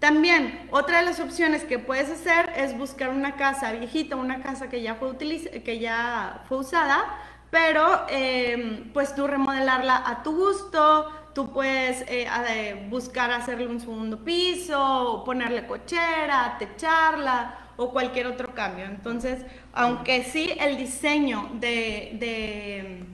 También, 0.04 0.68
otra 0.70 0.98
de 0.98 1.06
las 1.06 1.18
opciones 1.18 1.64
que 1.64 1.78
puedes 1.78 2.10
hacer 2.10 2.52
es 2.56 2.76
buscar 2.76 3.08
una 3.08 3.36
casa 3.36 3.72
viejita, 3.72 4.16
una 4.16 4.42
casa 4.42 4.68
que 4.68 4.82
ya 4.82 4.96
fue, 4.96 5.16
que 5.16 5.78
ya 5.78 6.42
fue 6.46 6.58
usada, 6.58 7.06
pero 7.50 8.04
em, 8.10 8.92
pues 8.92 9.14
tú 9.14 9.26
remodelarla 9.26 10.02
a 10.06 10.22
tu 10.22 10.36
gusto, 10.36 11.10
tú 11.34 11.50
puedes 11.54 12.04
eh, 12.06 12.86
buscar 12.90 13.30
hacerle 13.30 13.66
un 13.66 13.80
segundo 13.80 14.22
piso, 14.22 15.22
ponerle 15.24 15.66
cochera, 15.66 16.56
techarla 16.58 17.54
o 17.78 17.90
cualquier 17.90 18.26
otro 18.26 18.52
cambio. 18.54 18.84
Entonces, 18.84 19.40
aunque 19.72 20.22
sí 20.22 20.52
el 20.60 20.76
diseño 20.76 21.48
de, 21.54 23.06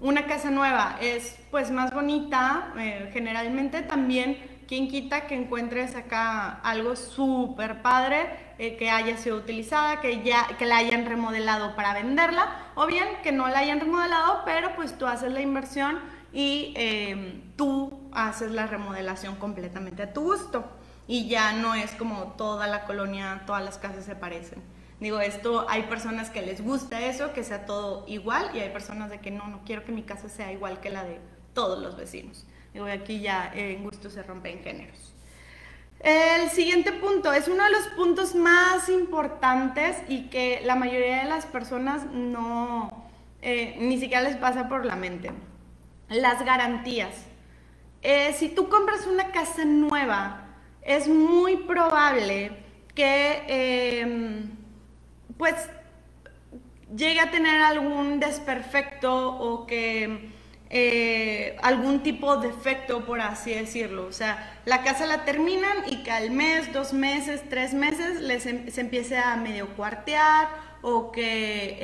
una 0.00 0.24
casa 0.24 0.48
nueva 0.50 0.96
es 1.02 1.38
pues 1.50 1.70
más 1.70 1.92
bonita, 1.92 2.72
eh, 2.78 3.10
generalmente 3.12 3.82
también 3.82 4.57
¿Quién 4.68 4.88
quita 4.88 5.26
que 5.26 5.34
encuentres 5.34 5.96
acá 5.96 6.60
algo 6.60 6.94
súper 6.94 7.80
padre, 7.80 8.28
eh, 8.58 8.76
que 8.76 8.90
haya 8.90 9.16
sido 9.16 9.38
utilizada, 9.38 10.02
que 10.02 10.22
ya 10.22 10.46
que 10.58 10.66
la 10.66 10.76
hayan 10.76 11.06
remodelado 11.06 11.74
para 11.74 11.94
venderla, 11.94 12.70
o 12.74 12.86
bien 12.86 13.08
que 13.22 13.32
no 13.32 13.48
la 13.48 13.60
hayan 13.60 13.80
remodelado, 13.80 14.42
pero 14.44 14.76
pues 14.76 14.98
tú 14.98 15.06
haces 15.06 15.32
la 15.32 15.40
inversión 15.40 15.98
y 16.34 16.74
em, 16.76 17.54
tú 17.56 18.10
haces 18.12 18.50
la 18.52 18.66
remodelación 18.66 19.36
completamente 19.36 20.02
a 20.02 20.12
tu 20.12 20.20
gusto. 20.20 20.66
Y 21.06 21.28
ya 21.28 21.54
no 21.54 21.74
es 21.74 21.92
como 21.92 22.34
toda 22.36 22.66
la 22.66 22.84
colonia, 22.84 23.44
todas 23.46 23.64
las 23.64 23.78
casas 23.78 24.04
se 24.04 24.16
parecen. 24.16 24.62
Digo, 25.00 25.20
esto 25.20 25.64
hay 25.70 25.84
personas 25.84 26.28
que 26.28 26.42
les 26.42 26.62
gusta 26.62 27.00
eso, 27.00 27.32
que 27.32 27.42
sea 27.42 27.64
todo 27.64 28.04
igual, 28.06 28.50
y 28.52 28.58
hay 28.60 28.68
personas 28.68 29.08
de 29.08 29.20
que 29.20 29.30
no, 29.30 29.48
no 29.48 29.62
quiero 29.64 29.84
que 29.86 29.92
mi 29.92 30.02
casa 30.02 30.28
sea 30.28 30.52
igual 30.52 30.80
que 30.80 30.90
la 30.90 31.04
de 31.04 31.20
todos 31.54 31.82
los 31.82 31.96
vecinos. 31.96 32.44
Digo, 32.72 32.86
aquí 32.86 33.20
ya 33.20 33.50
en 33.54 33.82
gusto 33.82 34.10
se 34.10 34.22
rompen 34.22 34.62
géneros. 34.62 35.14
El 36.00 36.50
siguiente 36.50 36.92
punto 36.92 37.32
es 37.32 37.48
uno 37.48 37.64
de 37.64 37.70
los 37.70 37.88
puntos 37.88 38.34
más 38.34 38.88
importantes 38.88 39.96
y 40.08 40.28
que 40.28 40.60
la 40.64 40.76
mayoría 40.76 41.24
de 41.24 41.28
las 41.28 41.44
personas 41.44 42.06
no, 42.12 43.08
eh, 43.42 43.76
ni 43.80 43.98
siquiera 43.98 44.22
les 44.22 44.36
pasa 44.36 44.68
por 44.68 44.84
la 44.84 44.94
mente. 44.94 45.32
Las 46.08 46.44
garantías. 46.44 47.26
Eh, 48.02 48.32
si 48.38 48.48
tú 48.48 48.68
compras 48.68 49.06
una 49.06 49.32
casa 49.32 49.64
nueva, 49.64 50.46
es 50.82 51.08
muy 51.08 51.56
probable 51.56 52.52
que 52.94 54.00
em, 54.00 54.50
pues 55.36 55.68
llegue 56.96 57.20
a 57.20 57.30
tener 57.30 57.60
algún 57.60 58.20
desperfecto 58.20 59.36
o 59.36 59.66
que 59.66 60.30
eh, 60.70 61.56
algún 61.62 62.02
tipo 62.02 62.36
de 62.36 62.48
defecto, 62.48 63.06
por 63.06 63.20
así 63.20 63.54
decirlo. 63.54 64.06
O 64.06 64.12
sea, 64.12 64.60
la 64.66 64.82
casa 64.82 65.06
la 65.06 65.24
terminan 65.24 65.78
y 65.86 66.02
que 66.02 66.10
al 66.10 66.30
mes, 66.30 66.72
dos 66.72 66.92
meses, 66.92 67.42
tres 67.48 67.72
meses 67.72 68.20
les, 68.20 68.44
em, 68.44 68.70
se 68.70 68.82
empiece 68.82 69.16
a 69.16 69.36
medio 69.36 69.68
cuartear 69.76 70.48
o 70.82 71.10
que 71.10 71.78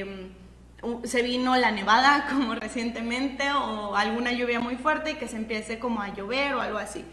em, 0.00 1.04
se 1.04 1.22
vino 1.22 1.56
la 1.56 1.72
nevada 1.72 2.26
como 2.30 2.54
recientemente 2.54 3.50
o 3.52 3.96
alguna 3.96 4.32
lluvia 4.32 4.60
muy 4.60 4.76
fuerte 4.76 5.12
y 5.12 5.14
que 5.14 5.26
se 5.26 5.36
empiece 5.36 5.80
como 5.80 6.00
a 6.00 6.14
llover 6.14 6.54
o 6.54 6.60
algo 6.60 6.78
así. 6.78 7.04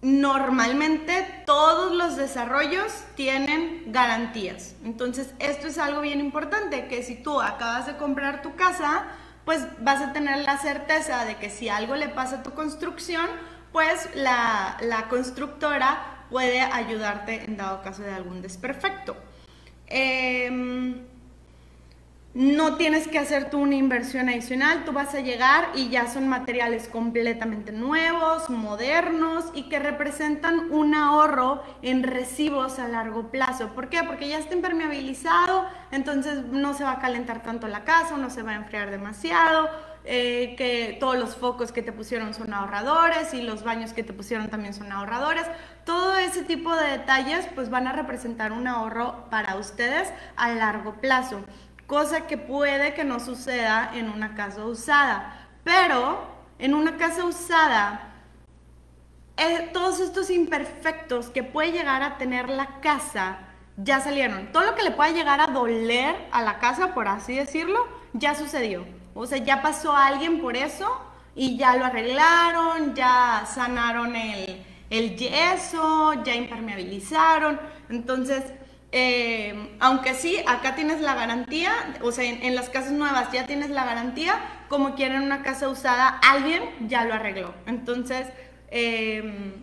Normalmente 0.00 1.44
todos 1.46 1.92
los 1.92 2.16
desarrollos 2.16 2.92
tienen 3.14 3.84
garantías. 3.86 4.74
Entonces, 4.84 5.34
esto 5.38 5.66
es 5.66 5.78
algo 5.78 6.02
bien 6.02 6.20
importante, 6.20 6.88
que 6.88 7.02
si 7.02 7.14
tú 7.14 7.40
acabas 7.40 7.86
de 7.86 7.96
comprar 7.96 8.42
tu 8.42 8.54
casa, 8.54 9.06
pues 9.44 9.66
vas 9.80 10.00
a 10.00 10.12
tener 10.12 10.38
la 10.44 10.58
certeza 10.58 11.24
de 11.24 11.36
que 11.36 11.50
si 11.50 11.68
algo 11.68 11.96
le 11.96 12.08
pasa 12.08 12.36
a 12.36 12.42
tu 12.42 12.52
construcción, 12.52 13.26
pues 13.72 14.08
la, 14.14 15.06
constructora 15.10 16.26
puede 16.30 16.60
ayudarte 16.60 17.44
en 17.44 17.56
dado 17.56 17.82
caso 17.82 18.02
de 18.02 18.12
algún 18.12 18.40
desperfecto. 18.40 19.16
Em, 19.86 21.06
no 22.34 22.74
tienes 22.74 23.06
que 23.06 23.20
hacer 23.20 23.48
tú 23.48 23.58
una 23.58 23.76
inversión 23.76 24.28
adicional, 24.28 24.84
tú 24.84 24.90
vas 24.90 25.14
a 25.14 25.20
llegar 25.20 25.68
y 25.76 25.88
ya 25.88 26.08
son 26.08 26.26
materiales 26.26 26.88
completamente 26.88 27.70
nuevos, 27.70 28.50
modernos 28.50 29.44
y 29.54 29.68
que 29.68 29.78
representan 29.78 30.72
un 30.72 30.96
ahorro 30.96 31.62
en 31.82 32.02
recibos 32.02 32.80
a 32.80 32.88
largo 32.88 33.30
plazo. 33.30 33.68
¿Por 33.68 33.88
qué? 33.88 34.02
Porque 34.02 34.28
ya 34.28 34.38
está 34.38 34.54
impermeabilizado, 34.54 35.64
entonces 35.92 36.44
no 36.46 36.74
se 36.74 36.82
va 36.82 36.92
a 36.92 36.98
calentar 36.98 37.44
tanto 37.44 37.68
la 37.68 37.84
casa, 37.84 38.16
no 38.16 38.28
se 38.30 38.42
va 38.42 38.50
a 38.50 38.56
enfriar 38.56 38.90
demasiado, 38.90 39.70
eh, 40.04 40.56
que 40.58 40.96
todos 40.98 41.16
los 41.16 41.36
focos 41.36 41.70
que 41.70 41.82
te 41.82 41.92
pusieron 41.92 42.34
son 42.34 42.52
ahorradores 42.52 43.32
y 43.32 43.42
los 43.42 43.62
baños 43.62 43.92
que 43.92 44.02
te 44.02 44.12
pusieron 44.12 44.48
también 44.48 44.74
son 44.74 44.90
ahorradores. 44.90 45.46
Todo 45.84 46.16
ese 46.16 46.42
tipo 46.42 46.74
de 46.74 46.98
detalles 46.98 47.46
pues 47.54 47.70
van 47.70 47.86
a 47.86 47.92
representar 47.92 48.50
un 48.50 48.66
ahorro 48.66 49.30
para 49.30 49.54
ustedes 49.54 50.12
a 50.34 50.52
largo 50.52 50.94
plazo 50.94 51.44
cosa 51.86 52.26
que 52.26 52.38
puede 52.38 52.94
que 52.94 53.04
no 53.04 53.20
suceda 53.20 53.90
en 53.94 54.08
una 54.08 54.34
casa 54.34 54.64
usada. 54.64 55.48
Pero 55.64 56.26
en 56.58 56.74
una 56.74 56.96
casa 56.96 57.24
usada, 57.24 58.12
eh, 59.36 59.70
todos 59.72 60.00
estos 60.00 60.30
imperfectos 60.30 61.28
que 61.30 61.42
puede 61.42 61.72
llegar 61.72 62.02
a 62.02 62.18
tener 62.18 62.48
la 62.48 62.80
casa 62.80 63.38
ya 63.76 64.00
salieron. 64.00 64.52
Todo 64.52 64.64
lo 64.64 64.74
que 64.74 64.82
le 64.82 64.92
pueda 64.92 65.10
llegar 65.10 65.40
a 65.40 65.48
doler 65.48 66.14
a 66.30 66.42
la 66.42 66.58
casa, 66.58 66.94
por 66.94 67.08
así 67.08 67.34
decirlo, 67.34 67.86
ya 68.12 68.34
sucedió. 68.34 68.86
O 69.14 69.26
sea, 69.26 69.38
ya 69.38 69.62
pasó 69.62 69.96
alguien 69.96 70.40
por 70.40 70.56
eso 70.56 71.00
y 71.34 71.56
ya 71.56 71.76
lo 71.76 71.84
arreglaron, 71.84 72.94
ya 72.94 73.44
sanaron 73.52 74.14
el, 74.14 74.64
el 74.90 75.16
yeso, 75.16 76.22
ya 76.24 76.34
impermeabilizaron. 76.34 77.60
Entonces, 77.88 78.44
eh, 78.96 79.76
aunque 79.80 80.14
sí, 80.14 80.40
acá 80.46 80.76
tienes 80.76 81.00
la 81.00 81.16
garantía, 81.16 81.72
o 82.00 82.12
sea, 82.12 82.22
en, 82.22 82.54
las 82.54 82.70
casas 82.70 82.92
nuevas 82.92 83.32
ya 83.32 83.44
tienes 83.44 83.70
la 83.70 83.84
garantía, 83.84 84.40
como 84.68 84.94
quieren 84.94 85.22
una 85.22 85.42
casa 85.42 85.68
usada, 85.68 86.20
alguien 86.22 86.62
ya 86.86 87.04
lo 87.04 87.14
arregló. 87.14 87.52
Entonces, 87.66 88.28
em, 88.70 89.54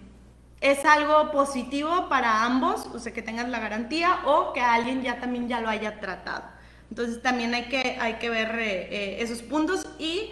es 0.59 0.83
algo 0.83 1.31
positivo 1.31 2.09
para 2.09 2.43
ambos, 2.43 2.87
o 2.87 2.99
sea, 2.99 3.13
que 3.13 3.21
tengas 3.21 3.47
la 3.47 3.59
garantía 3.61 4.19
o 4.25 4.51
que 4.51 4.59
alguien 4.59 5.01
ya 5.01 5.17
también 5.21 5.47
ya 5.47 5.61
lo 5.61 5.69
haya 5.69 6.01
tratado. 6.01 6.43
Entonces, 6.89 7.21
también 7.21 7.53
hay 7.53 7.69
que, 7.69 7.97
hay 8.01 8.15
que 8.15 8.29
ver 8.29 8.59
eh, 8.59 8.87
eh, 8.91 9.17
esos 9.21 9.41
puntos 9.43 9.87
y 9.97 10.31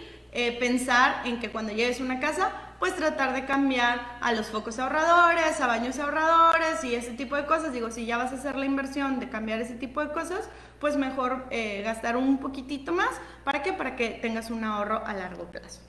pensar 0.60 1.22
en 1.24 1.40
que 1.40 1.50
cuando 1.50 1.72
llegues 1.72 2.00
a 2.00 2.04
una 2.04 2.20
casa, 2.20 2.52
pues 2.80 2.96
tratar 2.96 3.34
de 3.34 3.44
cambiar 3.44 4.00
a 4.22 4.32
los 4.32 4.46
focos 4.46 4.78
ahorradores, 4.78 5.60
a 5.60 5.66
baños 5.66 5.98
ahorradores 5.98 6.82
y 6.82 6.94
ese 6.94 7.12
tipo 7.12 7.36
de 7.36 7.44
cosas. 7.44 7.74
Digo, 7.74 7.90
si 7.90 8.06
ya 8.06 8.16
vas 8.16 8.32
a 8.32 8.36
hacer 8.36 8.56
la 8.56 8.64
inversión 8.64 9.20
de 9.20 9.28
cambiar 9.28 9.60
ese 9.60 9.74
tipo 9.74 10.00
de 10.00 10.10
cosas, 10.10 10.48
pues 10.80 10.96
mejor 10.96 11.44
eh, 11.50 11.82
gastar 11.84 12.16
un 12.16 12.38
poquitito 12.38 12.92
más. 12.92 13.10
¿Para 13.44 13.62
qué? 13.62 13.74
Para 13.74 13.96
que 13.96 14.18
tengas 14.22 14.50
un 14.50 14.64
ahorro 14.64 15.06
a 15.06 15.12
largo 15.12 15.44
plazo. 15.44 15.82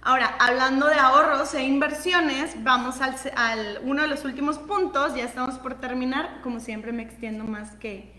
Ahora, 0.00 0.36
hablando 0.38 0.86
de 0.86 0.94
ahorros 0.94 1.54
e 1.54 1.64
inversiones, 1.64 2.62
vamos 2.62 3.00
al, 3.00 3.16
al, 3.34 3.80
uno 3.82 4.02
de 4.02 4.08
los 4.08 4.24
últimos 4.24 4.58
puntos, 4.58 5.16
ya 5.16 5.24
estamos 5.24 5.58
por 5.58 5.80
terminar, 5.80 6.40
como 6.42 6.60
siempre 6.60 6.92
me 6.92 7.02
extiendo 7.02 7.44
más 7.44 7.72
que 7.76 8.12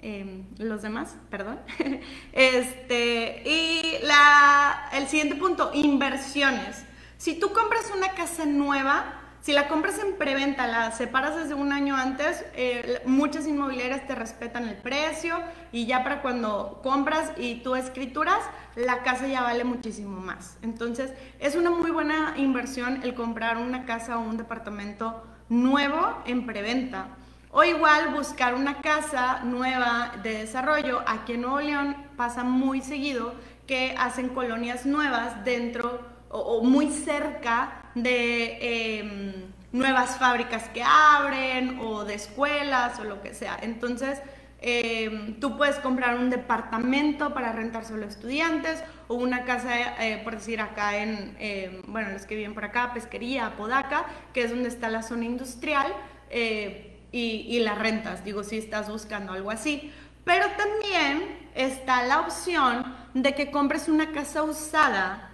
em, 0.00 0.44
los 0.58 0.82
demás, 0.82 1.16
perdón. 1.28 1.58
este, 2.32 3.42
y 3.46 4.04
la, 4.04 4.90
el 4.92 5.08
siguiente 5.08 5.34
punto, 5.34 5.70
inversiones. 5.74 6.84
Si 7.20 7.34
tú 7.38 7.52
compras 7.52 7.92
una 7.94 8.12
casa 8.12 8.46
nueva, 8.46 9.04
si 9.42 9.52
la 9.52 9.68
compras 9.68 9.98
en 9.98 10.16
preventa, 10.16 10.66
la 10.66 10.90
separas 10.90 11.36
desde 11.36 11.52
un 11.52 11.70
año 11.70 11.94
antes, 11.94 12.46
eh, 12.54 13.02
muchas 13.04 13.46
inmobiliarias 13.46 14.06
te 14.06 14.14
respetan 14.14 14.66
el 14.66 14.76
precio 14.76 15.38
y 15.70 15.84
ya 15.84 16.02
para 16.02 16.22
cuando 16.22 16.80
compras 16.82 17.32
y 17.36 17.56
tú 17.56 17.76
escrituras, 17.76 18.38
la 18.74 19.02
casa 19.02 19.28
ya 19.28 19.42
vale 19.42 19.64
muchísimo 19.64 20.18
más. 20.18 20.56
Entonces, 20.62 21.12
es 21.40 21.56
una 21.56 21.68
muy 21.68 21.90
buena 21.90 22.32
inversión 22.38 23.02
el 23.02 23.12
comprar 23.12 23.58
una 23.58 23.84
casa 23.84 24.16
o 24.16 24.22
un 24.22 24.38
departamento 24.38 25.22
nuevo 25.50 26.22
en 26.24 26.46
preventa. 26.46 27.08
O 27.50 27.64
igual 27.64 28.14
buscar 28.14 28.54
una 28.54 28.80
casa 28.80 29.40
nueva 29.44 30.12
de 30.22 30.38
desarrollo. 30.38 31.02
Aquí 31.06 31.34
en 31.34 31.42
Nuevo 31.42 31.60
León 31.60 31.96
pasa 32.16 32.44
muy 32.44 32.80
seguido 32.80 33.34
que 33.66 33.94
hacen 33.98 34.30
colonias 34.30 34.86
nuevas 34.86 35.44
dentro 35.44 36.09
o, 36.30 36.62
muy 36.62 36.90
cerca 36.90 37.90
de 37.94 38.98
em, 38.98 39.32
nuevas 39.72 40.16
fábricas 40.16 40.68
que 40.70 40.82
abren 40.82 41.78
o 41.80 42.04
de 42.04 42.14
escuelas 42.14 42.98
o 42.98 43.04
lo 43.04 43.20
que 43.20 43.34
sea. 43.34 43.58
Entonces, 43.60 44.20
em, 44.60 45.38
tú 45.40 45.56
puedes 45.56 45.76
comprar 45.76 46.16
un 46.16 46.30
departamento 46.30 47.34
para 47.34 47.52
rentar 47.52 47.84
solo 47.84 48.06
estudiantes 48.06 48.82
o 49.08 49.14
una 49.14 49.44
casa, 49.44 49.70
eh, 50.04 50.20
por 50.22 50.34
decir 50.36 50.60
acá 50.60 50.96
en, 50.98 51.36
em, 51.38 51.82
bueno, 51.86 52.10
los 52.10 52.26
que 52.26 52.36
viven 52.36 52.54
por 52.54 52.64
acá, 52.64 52.92
Pesquería, 52.94 53.56
Podaca, 53.56 54.06
que 54.32 54.44
es 54.44 54.50
donde 54.50 54.68
está 54.68 54.88
la 54.88 55.02
zona 55.02 55.24
industrial, 55.24 55.92
eh, 56.30 56.86
y, 57.12 57.46
y 57.48 57.58
las 57.60 57.76
rentas, 57.76 58.24
digo, 58.24 58.44
si 58.44 58.56
estás 58.58 58.88
buscando 58.88 59.32
algo 59.32 59.50
así. 59.50 59.92
Pero 60.24 60.46
también 60.56 61.48
está 61.56 62.04
la 62.04 62.20
opción 62.20 62.94
de 63.14 63.34
que 63.34 63.50
compres 63.50 63.88
una 63.88 64.12
casa 64.12 64.44
usada 64.44 65.29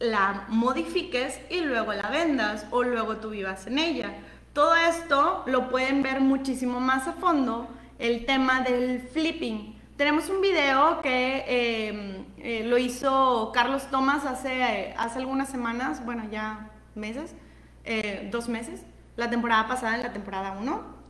la 0.00 0.46
modifiques 0.48 1.40
y 1.50 1.60
luego 1.60 1.92
la 1.92 2.08
vendas 2.08 2.66
o 2.70 2.82
luego 2.82 3.18
tú 3.18 3.30
vivas 3.30 3.66
en 3.66 3.78
ella. 3.78 4.12
todo 4.52 4.74
esto 4.74 5.44
lo 5.46 5.68
pueden 5.68 6.02
ver 6.02 6.20
muchísimo 6.20 6.80
más 6.80 7.06
a 7.06 7.12
fondo, 7.12 7.68
el 8.00 8.26
tema 8.26 8.62
del 8.62 9.00
flipping. 9.00 9.78
Tenemos 9.96 10.28
un 10.28 10.40
video 10.40 11.00
que 11.02 11.44
em, 11.46 12.24
eh, 12.38 12.64
lo 12.64 12.78
hizo 12.78 13.52
Carlos 13.54 13.88
Tomás 13.90 14.24
hace, 14.24 14.92
hace 14.96 15.18
algunas 15.18 15.48
semanas, 15.50 16.04
bueno, 16.04 16.24
ya 16.30 16.70
meses, 16.94 17.34
eh, 17.84 18.28
dos 18.32 18.48
meses, 18.48 18.82
la 19.16 19.30
temporada 19.30 19.68
pasada, 19.68 19.94
en 19.94 20.02
la 20.02 20.12
temporada 20.12 20.52
1. 20.58 21.00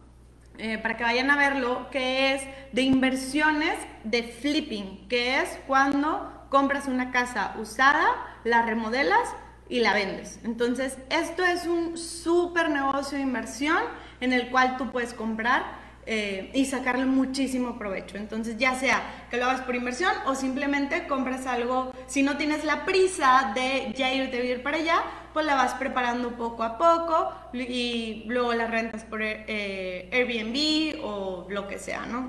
Eh, 0.59 0.77
para 0.77 0.97
que 0.97 1.05
vayan 1.05 1.31
a 1.31 1.37
verlo, 1.37 1.89
que 1.91 2.35
es 2.35 2.43
de 2.73 2.83
inversiones 2.83 3.79
de 4.05 4.25
flipping, 4.25 5.09
que 5.09 5.41
es 5.41 5.59
cuando 5.67 6.40
compras 6.51 6.87
una 6.87 7.11
casa 7.11 7.55
usada, 7.59 8.05
la 8.45 8.63
remodelas 8.63 9.35
y 9.71 9.81
la 9.81 9.95
vendes. 9.95 10.41
Entonces, 10.45 10.99
esto 11.09 11.45
es 11.45 11.67
un 11.67 11.97
súper 11.97 12.69
negocio 12.69 13.17
de 13.17 13.25
inversión 13.25 13.79
en 14.21 14.33
el 14.33 14.51
cual 14.51 14.77
tú 14.77 14.91
puedes 14.91 15.15
comprar 15.15 15.79
eh, 16.07 16.51
y 16.55 16.65
sacarle 16.65 17.07
muchísimo 17.07 17.79
provecho. 17.79 18.17
Entonces, 18.17 18.59
ya 18.59 18.75
sea 18.75 19.27
que 19.31 19.37
lo 19.37 19.45
hagas 19.45 19.61
por 19.61 19.77
inversión 19.77 20.13
o 20.27 20.35
simplemente 20.35 21.07
compras 21.07 21.47
algo, 21.47 21.93
si 22.09 22.23
no 22.25 22.37
tienes 22.37 22.65
la 22.65 22.85
prisa 22.85 23.53
de 23.55 23.95
ya 23.97 24.13
irte 24.13 24.39
a 24.39 24.41
vivir 24.41 24.63
para 24.63 24.79
allá, 24.79 25.03
pues 25.33 25.47
la 25.47 25.55
vas 25.55 25.75
preparando 25.75 26.33
poco 26.33 26.65
a 26.65 26.77
poco 26.77 27.33
y 27.53 28.25
luego 28.27 28.53
la 28.55 28.67
rentas 28.67 29.05
por 29.05 29.21
eh, 29.23 30.11
Airbnb 30.13 31.05
o 31.05 31.47
lo 31.49 31.69
que 31.69 31.79
sea, 31.79 32.07
¿no? 32.07 32.29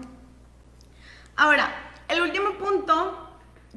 Ahora, 1.38 1.71
el 2.07 2.21
último 2.21 2.51
punto 2.60 3.31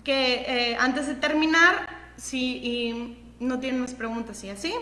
que 0.04 0.44
eh, 0.46 0.76
antes 0.78 1.06
de 1.06 1.14
terminar, 1.14 1.88
si 2.16 3.18
no 3.40 3.58
tienen 3.58 3.80
más 3.80 3.94
preguntas 3.94 4.44
y 4.44 4.50
así, 4.50 4.74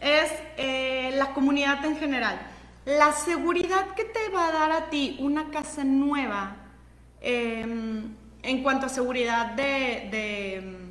es 0.00 0.32
eh, 0.56 1.12
la 1.16 1.32
comunidad 1.32 1.84
en 1.84 1.96
general. 1.96 2.40
La 2.86 3.12
seguridad 3.12 3.94
que 3.94 4.04
te 4.04 4.28
va 4.34 4.48
a 4.48 4.52
dar 4.52 4.72
a 4.72 4.90
ti 4.90 5.16
una 5.20 5.50
casa 5.50 5.84
nueva 5.84 6.56
em, 7.20 8.14
en 8.42 8.62
cuanto 8.62 8.86
a 8.86 8.88
seguridad 8.88 9.52
de, 9.52 10.88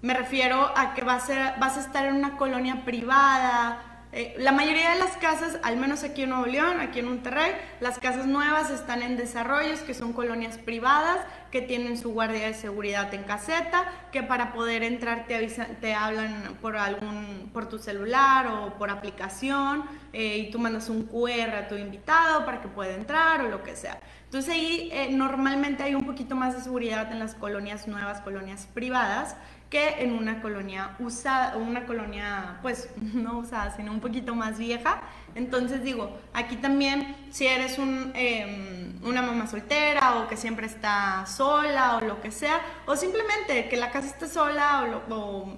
me 0.00 0.14
refiero 0.14 0.72
a 0.76 0.94
que 0.94 1.02
vas 1.02 1.28
a, 1.30 1.56
vas 1.58 1.76
a 1.76 1.80
estar 1.80 2.06
en 2.06 2.14
una 2.14 2.36
colonia 2.36 2.84
privada, 2.84 3.82
eh, 4.10 4.34
la 4.38 4.52
mayoría 4.52 4.92
de 4.92 4.98
las 4.98 5.16
casas, 5.18 5.58
al 5.62 5.76
menos 5.76 6.02
aquí 6.02 6.22
en 6.22 6.30
Nuevo 6.30 6.46
León, 6.46 6.80
aquí 6.80 7.00
en 7.00 7.08
Monterrey, 7.08 7.52
las 7.80 7.98
casas 7.98 8.26
nuevas 8.26 8.70
están 8.70 9.02
en 9.02 9.18
desarrollos, 9.18 9.80
que 9.80 9.92
son 9.92 10.14
colonias 10.14 10.56
privadas, 10.56 11.18
que 11.50 11.60
tienen 11.60 11.98
su 11.98 12.12
guardia 12.12 12.46
de 12.46 12.54
seguridad 12.54 13.12
en 13.12 13.24
caseta, 13.24 13.84
que 14.10 14.22
para 14.22 14.52
poder 14.54 14.82
entrar 14.82 15.26
te, 15.26 15.94
hablan 15.94 16.56
por, 16.62 16.76
algún, 16.76 17.50
por 17.52 17.68
tu 17.68 17.78
celular 17.78 18.46
o 18.46 18.78
por 18.78 18.90
aplicación 18.90 19.84
eh, 20.14 20.38
y 20.38 20.50
tú 20.50 20.58
mandas 20.58 20.88
un 20.88 21.04
QR 21.04 21.54
a 21.54 21.68
tu 21.68 21.74
invitado 21.74 22.46
para 22.46 22.62
que 22.62 22.68
pueda 22.68 22.94
entrar 22.94 23.42
o 23.42 23.48
lo 23.48 23.62
que 23.62 23.76
sea. 23.76 24.00
Entonces 24.24 24.52
ahí 24.52 24.90
eh, 24.92 25.08
normalmente 25.10 25.82
hay 25.82 25.94
un 25.94 26.04
poquito 26.04 26.34
más 26.34 26.54
de 26.54 26.62
seguridad 26.62 27.10
en 27.12 27.18
las 27.18 27.34
colonias 27.34 27.88
nuevas, 27.88 28.20
colonias 28.20 28.68
privadas, 28.72 29.36
que 29.70 30.02
en 30.02 30.12
una 30.12 30.40
colonia 30.40 30.96
usada, 30.98 31.56
una 31.56 31.84
colonia 31.84 32.58
pues 32.62 32.88
no 32.96 33.38
usada, 33.38 33.74
sino 33.76 33.92
un 33.92 34.00
poquito 34.00 34.34
más 34.34 34.58
vieja. 34.58 35.02
Entonces 35.34 35.82
digo, 35.82 36.16
aquí 36.32 36.56
también 36.56 37.16
si 37.30 37.46
eres 37.46 37.78
em, 37.78 38.98
una 39.04 39.22
mamá 39.22 39.46
soltera 39.46 40.18
o 40.18 40.28
que 40.28 40.36
siempre 40.36 40.66
está 40.66 41.26
sola 41.26 41.96
o 41.96 42.00
lo 42.00 42.20
que 42.20 42.30
sea, 42.30 42.60
o 42.86 42.96
simplemente 42.96 43.68
que 43.68 43.76
la 43.76 43.90
casa 43.90 44.08
esté 44.08 44.26
sola 44.26 45.02
o, 45.10 45.54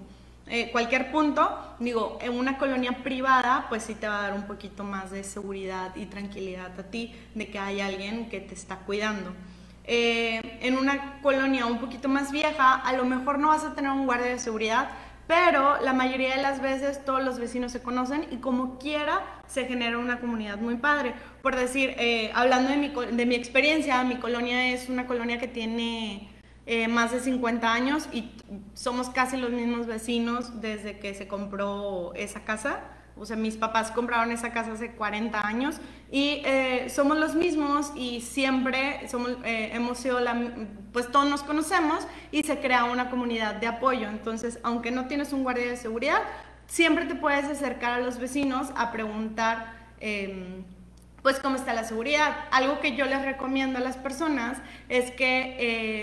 eh, 0.46 0.73
cualquier 0.73 1.12
punto, 1.12 1.77
digo, 1.79 2.18
en 2.20 2.37
una 2.37 2.59
colonia 2.59 3.05
privada 3.05 3.66
pues 3.68 3.85
sí 3.85 3.94
te 3.94 4.09
va 4.09 4.18
a 4.18 4.23
dar 4.23 4.33
un 4.33 4.49
poquito 4.49 4.83
más 4.83 5.12
de 5.12 5.23
seguridad 5.23 5.94
y 5.94 6.07
tranquilidad 6.07 6.79
a 6.79 6.83
ti 6.83 7.14
de 7.37 7.49
que 7.49 7.59
hay 7.61 7.81
alguien 7.81 8.29
que 8.29 8.40
te 8.40 8.55
está 8.55 8.79
cuidando. 8.79 9.33
Eh, 9.92 10.40
en 10.61 10.79
una 10.79 11.20
colonia 11.20 11.66
un 11.66 11.81
poquito 11.81 12.09
más 12.09 12.31
vieja, 12.31 12.74
a 12.76 12.92
lo 12.92 13.05
mejor 13.05 13.40
no 13.40 13.48
vas 13.48 13.64
a 13.64 13.74
tener 13.74 13.90
un 13.90 14.07
guardia 14.07 14.29
de 14.29 14.38
seguridad, 14.38 14.88
pero 15.26 15.81
la 15.81 15.92
mayoría 15.92 16.37
de 16.37 16.42
las 16.42 16.62
veces 16.62 17.05
todos 17.05 17.24
los 17.24 17.40
vecinos 17.40 17.72
se 17.72 17.83
conocen 17.83 18.24
y 18.31 18.37
como 18.37 18.79
quiera 18.79 19.20
se 19.48 19.64
genera 19.64 19.98
una 19.98 20.20
comunidad 20.20 20.59
muy 20.59 20.76
padre. 20.76 21.14
Por 21.42 21.57
decir, 21.57 21.96
eh, 21.98 22.31
hablando 22.37 22.70
de 22.70 22.76
mi, 22.76 22.92
de 23.16 23.26
mi, 23.26 23.35
experiencia, 23.35 24.05
mi 24.05 24.14
colonia 24.18 24.68
es 24.68 24.88
una 24.88 25.09
colonia 25.09 25.40
que 25.40 25.48
tiene 25.48 26.31
eh, 26.66 26.87
más 26.87 27.11
de 27.11 27.18
50 27.18 27.72
años 27.72 28.09
y 28.12 28.31
somos 28.74 29.11
casi 29.11 29.38
los 29.38 29.50
mismos 29.50 29.88
vecinos 29.88 30.61
desde 30.61 31.00
que 31.00 31.14
se 31.14 31.26
compró 31.26 32.14
esa 32.14 32.44
casa. 32.44 32.79
O 33.20 33.26
sea, 33.26 33.37
mis 33.37 33.56
papás 33.56 33.90
compraron 33.90 34.33
esa 34.33 34.50
casa 34.50 34.72
hace 34.72 34.92
40 34.92 35.46
años 35.46 35.76
y 36.11 36.40
eh, 36.46 36.88
somos 36.88 37.18
los 37.18 37.35
mismos 37.35 37.92
y 37.94 38.22
siempre 38.22 39.06
eh, 39.44 39.70
hemos 39.74 39.98
sido 39.98 40.20
la, 40.20 40.35
pues 40.90 41.12
todos 41.12 41.28
nos 41.28 41.42
conocemos 41.42 42.06
y 42.33 42.44
se 42.44 42.59
crea 42.61 42.85
una 42.85 43.11
comunidad 43.11 43.56
de 43.56 43.66
apoyo. 43.66 44.09
Entonces, 44.09 44.59
aunque 44.62 44.90
no 44.90 45.04
tienes 45.04 45.35
un 45.35 45.42
guardia 45.42 45.66
de 45.66 45.76
seguridad, 45.76 46.22
siempre 46.66 47.04
te 47.04 47.14
puedes 47.14 47.44
acercar 47.44 47.92
a 47.92 48.00
los 48.00 48.18
vecinos 48.18 48.68
a 48.74 48.90
preguntar, 48.90 49.74
em, 50.00 50.64
pues, 51.20 51.40
cómo 51.40 51.56
está 51.56 51.74
la 51.74 51.85
seguridad. 51.85 52.35
Algo 52.50 52.80
que 52.80 52.96
yo 52.96 53.04
les 53.04 53.22
recomiendo 53.22 53.78
a 53.78 53.83
las 53.83 53.98
personas 53.98 54.56
es 54.88 55.11
que 55.11 55.56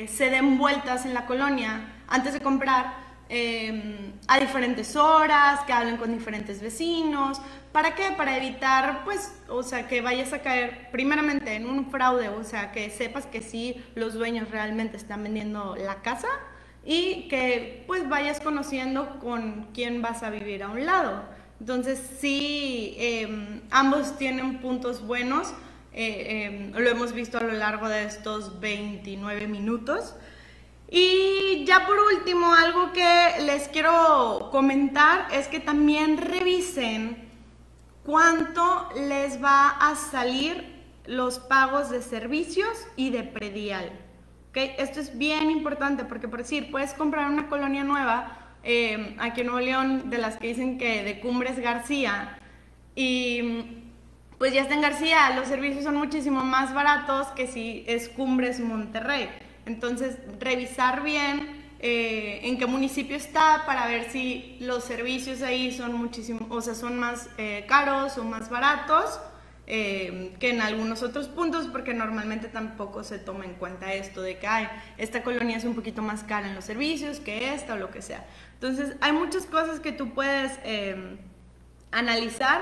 eh, 0.03 0.08
se 0.08 0.30
den 0.30 0.60
vueltas 0.60 1.08
en 1.08 1.15
la 1.15 1.25
colonia 1.25 1.95
antes 2.08 2.34
de 2.34 2.41
comprar 2.41 3.07
Em, 3.30 4.13
a 4.28 4.40
diferentes 4.40 4.96
horas, 4.96 5.60
que 5.66 5.74
hablen 5.74 5.98
con 5.98 6.13
diferentes 6.13 6.62
vecinos. 6.62 7.42
¿Para 7.74 7.94
qué? 7.94 8.12
Para 8.16 8.38
evitar, 8.38 9.04
pues, 9.04 9.34
o 9.50 9.63
sea, 9.63 9.88
que 9.88 10.02
vayas 10.02 10.32
a 10.32 10.40
caer 10.40 10.90
primeramente 10.92 11.56
en 11.56 11.66
un 11.66 11.92
fraude, 11.92 12.30
o 12.30 12.44
sea, 12.46 12.72
que 12.72 12.90
sepas 12.90 13.26
que 13.26 13.42
sí 13.42 13.84
los 13.96 14.13
dueños 14.13 14.50
realmente 14.50 14.96
están 14.96 15.24
vendiendo 15.24 15.76
la 15.76 16.02
casa 16.02 16.30
y 16.86 17.28
que 17.28 17.84
pues 17.86 18.08
vayas 18.08 18.40
conociendo 18.40 19.20
con 19.20 19.68
quién 19.74 20.02
vas 20.02 20.24
a 20.24 20.30
vivir 20.30 20.63
a 20.63 20.70
un 20.70 20.86
lado. 20.86 21.24
Entonces, 21.60 22.00
sí, 22.20 22.96
em, 22.98 23.62
ambos 23.72 24.18
tienen 24.18 24.60
puntos 24.60 25.06
buenos. 25.06 25.54
Eh, 25.92 26.46
em, 26.46 26.72
lo 26.72 26.90
hemos 26.90 27.12
visto 27.12 27.40
a 27.40 27.44
lo 27.44 27.54
largo 27.54 27.90
de 27.90 28.06
estos 28.06 28.60
29 28.62 29.48
minutos. 29.48 30.16
Y 30.89 31.65
ya 31.65 31.86
por 31.86 31.97
último, 32.00 32.54
algo 32.54 32.93
que 32.93 33.43
les 33.45 33.67
quiero 33.67 34.50
comentar 34.52 35.28
es 35.32 35.47
que 35.47 35.60
también 35.60 36.17
revisen 36.17 37.30
cuánto 38.06 38.89
les 38.95 39.43
va 39.43 39.69
a 39.69 39.95
salir 39.95 40.78
los 41.06 41.39
pagos 41.39 41.89
de 41.89 42.02
servicios 42.02 42.88
y 42.95 43.10
de 43.10 43.23
predial. 43.23 43.91
¿Okay? 44.50 44.76
Esto 44.78 45.02
es 45.02 45.17
bien 45.17 45.52
importante 45.52 46.06
porque, 46.06 46.28
por 46.28 46.39
decir, 46.39 46.71
puedes 46.71 46.93
comprar 46.93 47.30
una 47.30 47.47
colonia 47.50 47.84
nueva 47.84 48.38
eh, 48.63 49.15
aquí 49.19 49.41
en 49.41 49.47
Nuevo 49.47 49.62
León, 49.62 50.10
de 50.10 50.17
las 50.17 50.38
que 50.38 50.47
dicen 50.47 50.78
que 50.78 51.04
de 51.04 51.19
Cumbres 51.19 51.60
García, 51.60 52.39
y 52.95 53.84
pues 54.38 54.54
ya 54.54 54.62
está 54.62 54.73
en 54.73 54.82
García, 54.82 55.36
los 55.36 55.47
servicios 55.47 55.84
son 55.84 55.95
muchísimo 55.95 56.43
más 56.43 56.73
baratos 56.73 57.28
que 57.28 57.47
si 57.47 57.84
es 57.88 58.10
Cumbres 58.10 58.60
Monterrey. 58.60 59.30
Entonces, 59.67 60.17
revisar 60.39 61.03
bien 61.03 61.58
eh, 61.80 62.39
en 62.43 62.58
qué 62.58 62.65
municipio 62.65 63.17
está 63.17 63.63
para 63.65 63.86
ver 63.86 64.10
si 64.10 64.58
los 64.62 64.86
servicios 64.86 65.41
ahí 65.41 65.71
son 65.71 65.93
muchísimo, 65.93 66.47
o 66.49 66.62
sea, 66.62 66.73
son 66.73 66.97
más 66.97 67.30
eh, 67.38 67.65
caros 67.67 68.17
o 68.17 68.23
más 68.23 68.49
baratos 68.49 69.19
eh, 69.67 70.34
que 70.39 70.51
en 70.51 70.62
algunos 70.62 71.03
otros 71.03 71.27
puntos, 71.27 71.67
porque 71.67 71.93
normalmente 71.93 72.47
tampoco 72.47 73.03
se 73.03 73.19
toma 73.19 73.43
en 73.43 73.56
cuenta 73.56 73.93
esto 73.93 74.21
de 74.21 74.39
que 74.39 74.47
esta 74.97 75.21
colonia 75.21 75.58
es 75.58 75.65
un 75.65 75.75
poquito 75.75 76.01
más 76.01 76.23
cara 76.23 76.47
en 76.47 76.56
los 76.56 76.63
servicios 76.63 77.19
que 77.19 77.53
esta 77.53 77.73
o 77.73 77.77
lo 77.77 77.91
que 77.91 78.01
sea. 78.01 78.25
Entonces, 78.53 78.95
hay 79.01 79.12
muchas 79.12 79.45
cosas 79.45 79.82
que 79.82 79.91
tú 79.91 80.13
puedes 80.13 80.53
analizar. 81.91 82.62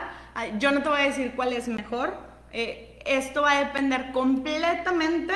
Yo 0.57 0.71
no 0.71 0.81
te 0.81 0.89
voy 0.89 1.01
a 1.01 1.03
decir 1.03 1.33
cuál 1.35 1.53
es 1.53 1.67
mejor. 1.67 2.17
esto 2.51 3.43
va 3.43 3.51
a 3.51 3.65
depender 3.65 4.11
completamente 4.11 5.35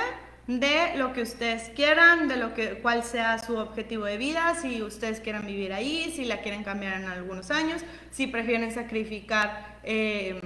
de 0.50 0.98
lo 0.98 1.14
que 1.14 1.22
ustedes 1.22 1.70
quieran, 1.76 2.28
de 2.28 2.36
lo 2.36 2.56
que, 2.56 2.80
cuál 2.80 3.04
sea 3.04 3.38
su 3.38 3.56
objetivo 3.58 4.06
de 4.06 4.18
vida, 4.18 4.56
si 4.60 4.82
ustedes 4.82 5.20
quieren 5.20 5.46
vivir 5.46 5.74
ahí, 5.74 6.12
si 6.16 6.26
la 6.26 6.42
quieren 6.42 6.64
cambiar 6.64 7.00
en 7.00 7.08
algunos 7.08 7.52
años, 7.52 7.84
si 8.10 8.26
prefieren 8.26 8.74
sacrificar 8.74 9.78
em, 9.84 10.40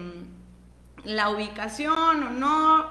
la 1.06 1.30
ubicación 1.30 2.22
o 2.22 2.30
no, 2.32 2.90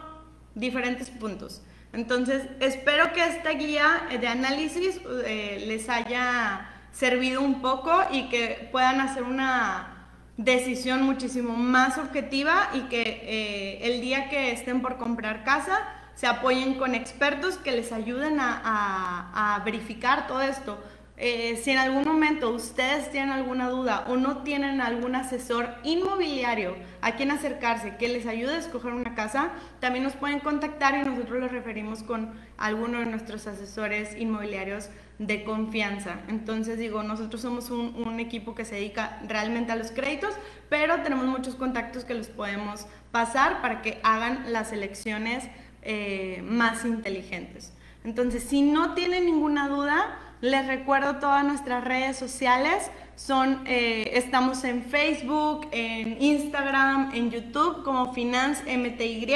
diferentes 0.55 1.11
puntos. 1.11 1.61
Entonces, 1.93 2.45
espero 2.61 3.13
que 3.13 3.23
esta 3.23 3.51
guía 3.51 4.05
de 4.19 4.27
análisis 4.27 4.99
eh, 5.27 5.65
les 5.67 5.91
haya 5.91 6.71
servido 6.93 7.43
un 7.43 7.61
poco 7.61 7.93
y 8.11 8.31
que 8.31 8.71
puedan 8.73 9.03
hacer 9.03 9.25
una 9.25 10.09
decisión 10.39 11.03
muchísimo 11.03 11.57
más 11.57 11.99
objetiva 11.99 12.71
y 12.73 12.81
que 12.89 13.03
eh, 13.03 13.81
el 13.83 14.01
día 14.01 14.31
que 14.31 14.53
estén 14.53 14.81
por 14.81 14.97
comprar 14.97 15.45
casa, 15.45 15.99
se 16.15 16.27
apoyen 16.27 16.75
con 16.75 16.95
expertos 16.95 17.57
que 17.57 17.73
les 17.73 17.93
ayuden 17.93 18.39
a, 18.41 19.61
verificar 19.65 20.27
todo 20.27 20.41
esto. 20.43 20.79
eh, 21.17 21.61
si 21.63 21.71
en 21.71 21.79
algún 21.79 22.05
momento 22.05 22.51
ustedes 22.51 23.11
tienen 23.11 23.31
alguna 23.31 23.69
duda 23.69 24.05
o 24.09 24.17
no 24.17 24.39
tienen 24.39 24.81
algún 24.81 25.15
asesor 25.15 25.69
inmobiliario 25.85 26.75
a 27.01 27.13
quien 27.13 27.31
acercarse 27.31 27.97
que 27.97 28.09
les 28.09 28.27
ayude 28.27 28.55
a 28.55 28.59
escoger 28.59 28.93
una 28.93 29.15
casa, 29.15 29.53
también 29.79 30.05
nos 30.05 30.15
pueden 30.15 30.41
contactar 30.41 30.95
y 30.97 31.09
nosotros 31.09 31.41
los 31.41 31.53
referimos 31.53 32.03
con 32.03 32.33
alguno 32.57 32.99
de 32.99 33.07
nuestros 33.07 33.47
asesores 33.47 34.17
inmobiliarios 34.17 34.89
de 35.19 35.45
confianza. 35.45 36.21
Entonces 36.29 36.79
digo, 36.79 37.03
nosotros 37.03 37.43
somos 37.43 37.71
un, 37.71 38.19
equipo 38.19 38.55
que 38.55 38.65
se 38.65 38.77
dedica 38.77 39.21
realmente 39.27 39.73
a 39.73 39.77
los 39.77 39.91
créditos, 39.91 40.35
pero 40.69 41.03
tenemos 41.03 41.27
muchos 41.27 41.55
contactos 41.55 42.05
que 42.05 42.15
los 42.15 42.29
podemos 42.29 42.87
pasar 43.11 43.63
para 43.63 43.83
que 43.83 44.01
hagan 44.03 44.53
las 44.53 44.73
elecciones 44.73 45.45
eh, 45.85 46.45
más 46.45 46.85
inteligentes. 46.85 47.73
Entonces, 48.05 48.45
si 48.45 48.63
no 48.63 48.95
tienen 48.95 49.27
ninguna 49.27 49.67
duda, 49.67 50.17
les 50.41 50.65
recuerdo 50.69 51.17
todas 51.17 51.45
nuestras 51.45 51.83
redes 51.83 52.17
sociales. 52.17 52.89
Son, 53.17 53.63
eh, 53.67 54.13
estamos 54.15 54.63
en 54.63 54.85
Facebook, 54.85 55.67
en 55.73 56.23
Instagram, 56.23 57.11
en 57.15 57.33
YouTube 57.33 57.83
como 57.83 58.15
Finance 58.15 58.63
MTY. 58.77 59.27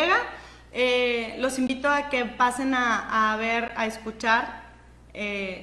Eh, 0.72 1.34
los 1.40 1.58
invito 1.58 1.88
a 1.88 2.08
que 2.10 2.24
pasen 2.26 2.74
a, 2.74 3.36
ver, 3.40 3.72
a 3.76 3.86
escuchar, 3.86 4.66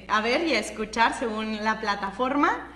a 0.08 0.20
ver 0.20 0.46
y 0.46 0.52
a 0.52 0.58
escuchar 0.58 1.18
según 1.18 1.64
la 1.64 1.80
plataforma 1.80 2.68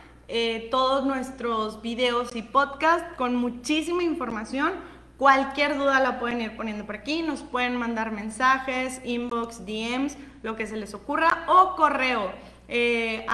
todos 0.71 1.05
nuestros 1.05 1.83
videos 1.83 2.35
y 2.37 2.43
podcasts 2.43 3.07
con 3.19 3.35
muchísima 3.35 4.03
información. 4.03 4.73
Cualquier 5.19 5.77
duda 5.77 6.01
la 6.01 6.19
pueden 6.19 6.41
ir 6.41 6.57
poniendo 6.57 6.87
por 6.87 6.95
aquí, 6.95 7.23
nos 7.23 7.43
pueden 7.43 7.77
mandar 7.77 8.13
mensajes, 8.13 9.01
inbox, 9.05 9.67
DMs, 9.67 10.17
lo 10.43 10.57
que 10.57 10.67
se 10.67 10.77
les 10.77 10.95
ocurra 10.95 11.45
o 11.49 11.75
correo 11.77 12.33
eh, 12.69 13.25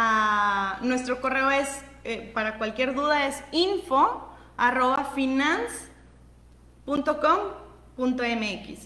nuestro 0.82 1.20
correo 1.20 1.50
es, 1.50 1.82
eh, 2.04 2.30
para 2.32 2.56
cualquier 2.56 2.94
duda, 2.94 3.26
es 3.26 3.42
info 3.50 4.28
arroba. 4.56 5.12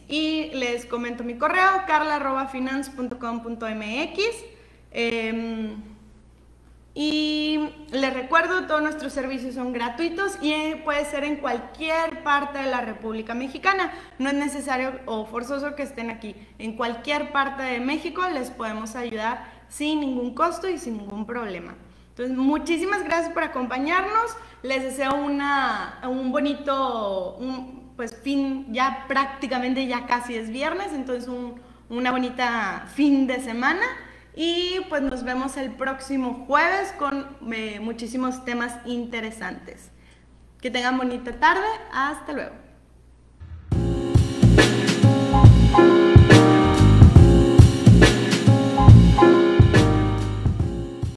Y 0.08 0.50
les 0.54 0.86
comento 0.86 1.24
mi 1.24 1.36
correo, 1.36 1.82
carla 1.86 2.16
arroba 2.16 2.46
finance.com.mx. 2.46 4.20
Em, 4.90 5.82
y 7.00 7.60
les 7.92 8.12
recuerdo, 8.12 8.66
todos 8.66 8.82
nuestros 8.82 9.12
servicios 9.12 9.54
son 9.54 9.72
gratuitos 9.72 10.36
y 10.42 10.50
eh, 10.50 10.82
puede 10.84 11.04
ser 11.04 11.22
en 11.22 11.36
cualquier 11.36 12.24
parte 12.24 12.58
de 12.58 12.66
la 12.66 12.80
República 12.80 13.34
Mexicana. 13.34 13.92
No 14.18 14.30
es 14.30 14.34
necesario 14.34 14.98
o 15.06 15.24
forzoso 15.24 15.76
que 15.76 15.84
estén 15.84 16.10
aquí. 16.10 16.34
En 16.58 16.76
cualquier 16.76 17.30
parte 17.30 17.62
de 17.62 17.78
México 17.78 18.22
les 18.34 18.50
podemos 18.50 18.96
ayudar 18.96 19.44
sin 19.68 20.00
ningún 20.00 20.34
costo 20.34 20.68
y 20.68 20.76
sin 20.76 20.96
ningún 20.96 21.24
problema. 21.24 21.76
Entonces, 22.08 22.36
muchísimas 22.36 23.04
gracias 23.04 23.32
por 23.32 23.44
acompañarnos. 23.44 24.36
Les 24.64 24.82
deseo 24.82 25.14
una, 25.14 26.00
un 26.02 26.32
bonito 26.32 27.36
un, 27.36 27.92
pues, 27.94 28.16
fin, 28.24 28.74
ya 28.74 29.04
prácticamente 29.06 29.86
ya 29.86 30.04
casi 30.06 30.34
es 30.34 30.50
viernes, 30.50 30.92
entonces 30.92 31.28
un, 31.28 31.60
una 31.90 32.10
bonita 32.10 32.88
fin 32.92 33.28
de 33.28 33.40
semana. 33.40 33.86
Y 34.40 34.82
pues 34.88 35.02
nos 35.02 35.24
vemos 35.24 35.56
el 35.56 35.72
próximo 35.72 36.44
jueves 36.46 36.92
con 36.96 37.26
eh, 37.52 37.80
muchísimos 37.80 38.44
temas 38.44 38.72
interesantes. 38.86 39.90
Que 40.60 40.70
tengan 40.70 40.96
bonita 40.96 41.32
tarde. 41.40 41.66
Hasta 41.92 42.32
luego. 42.32 42.54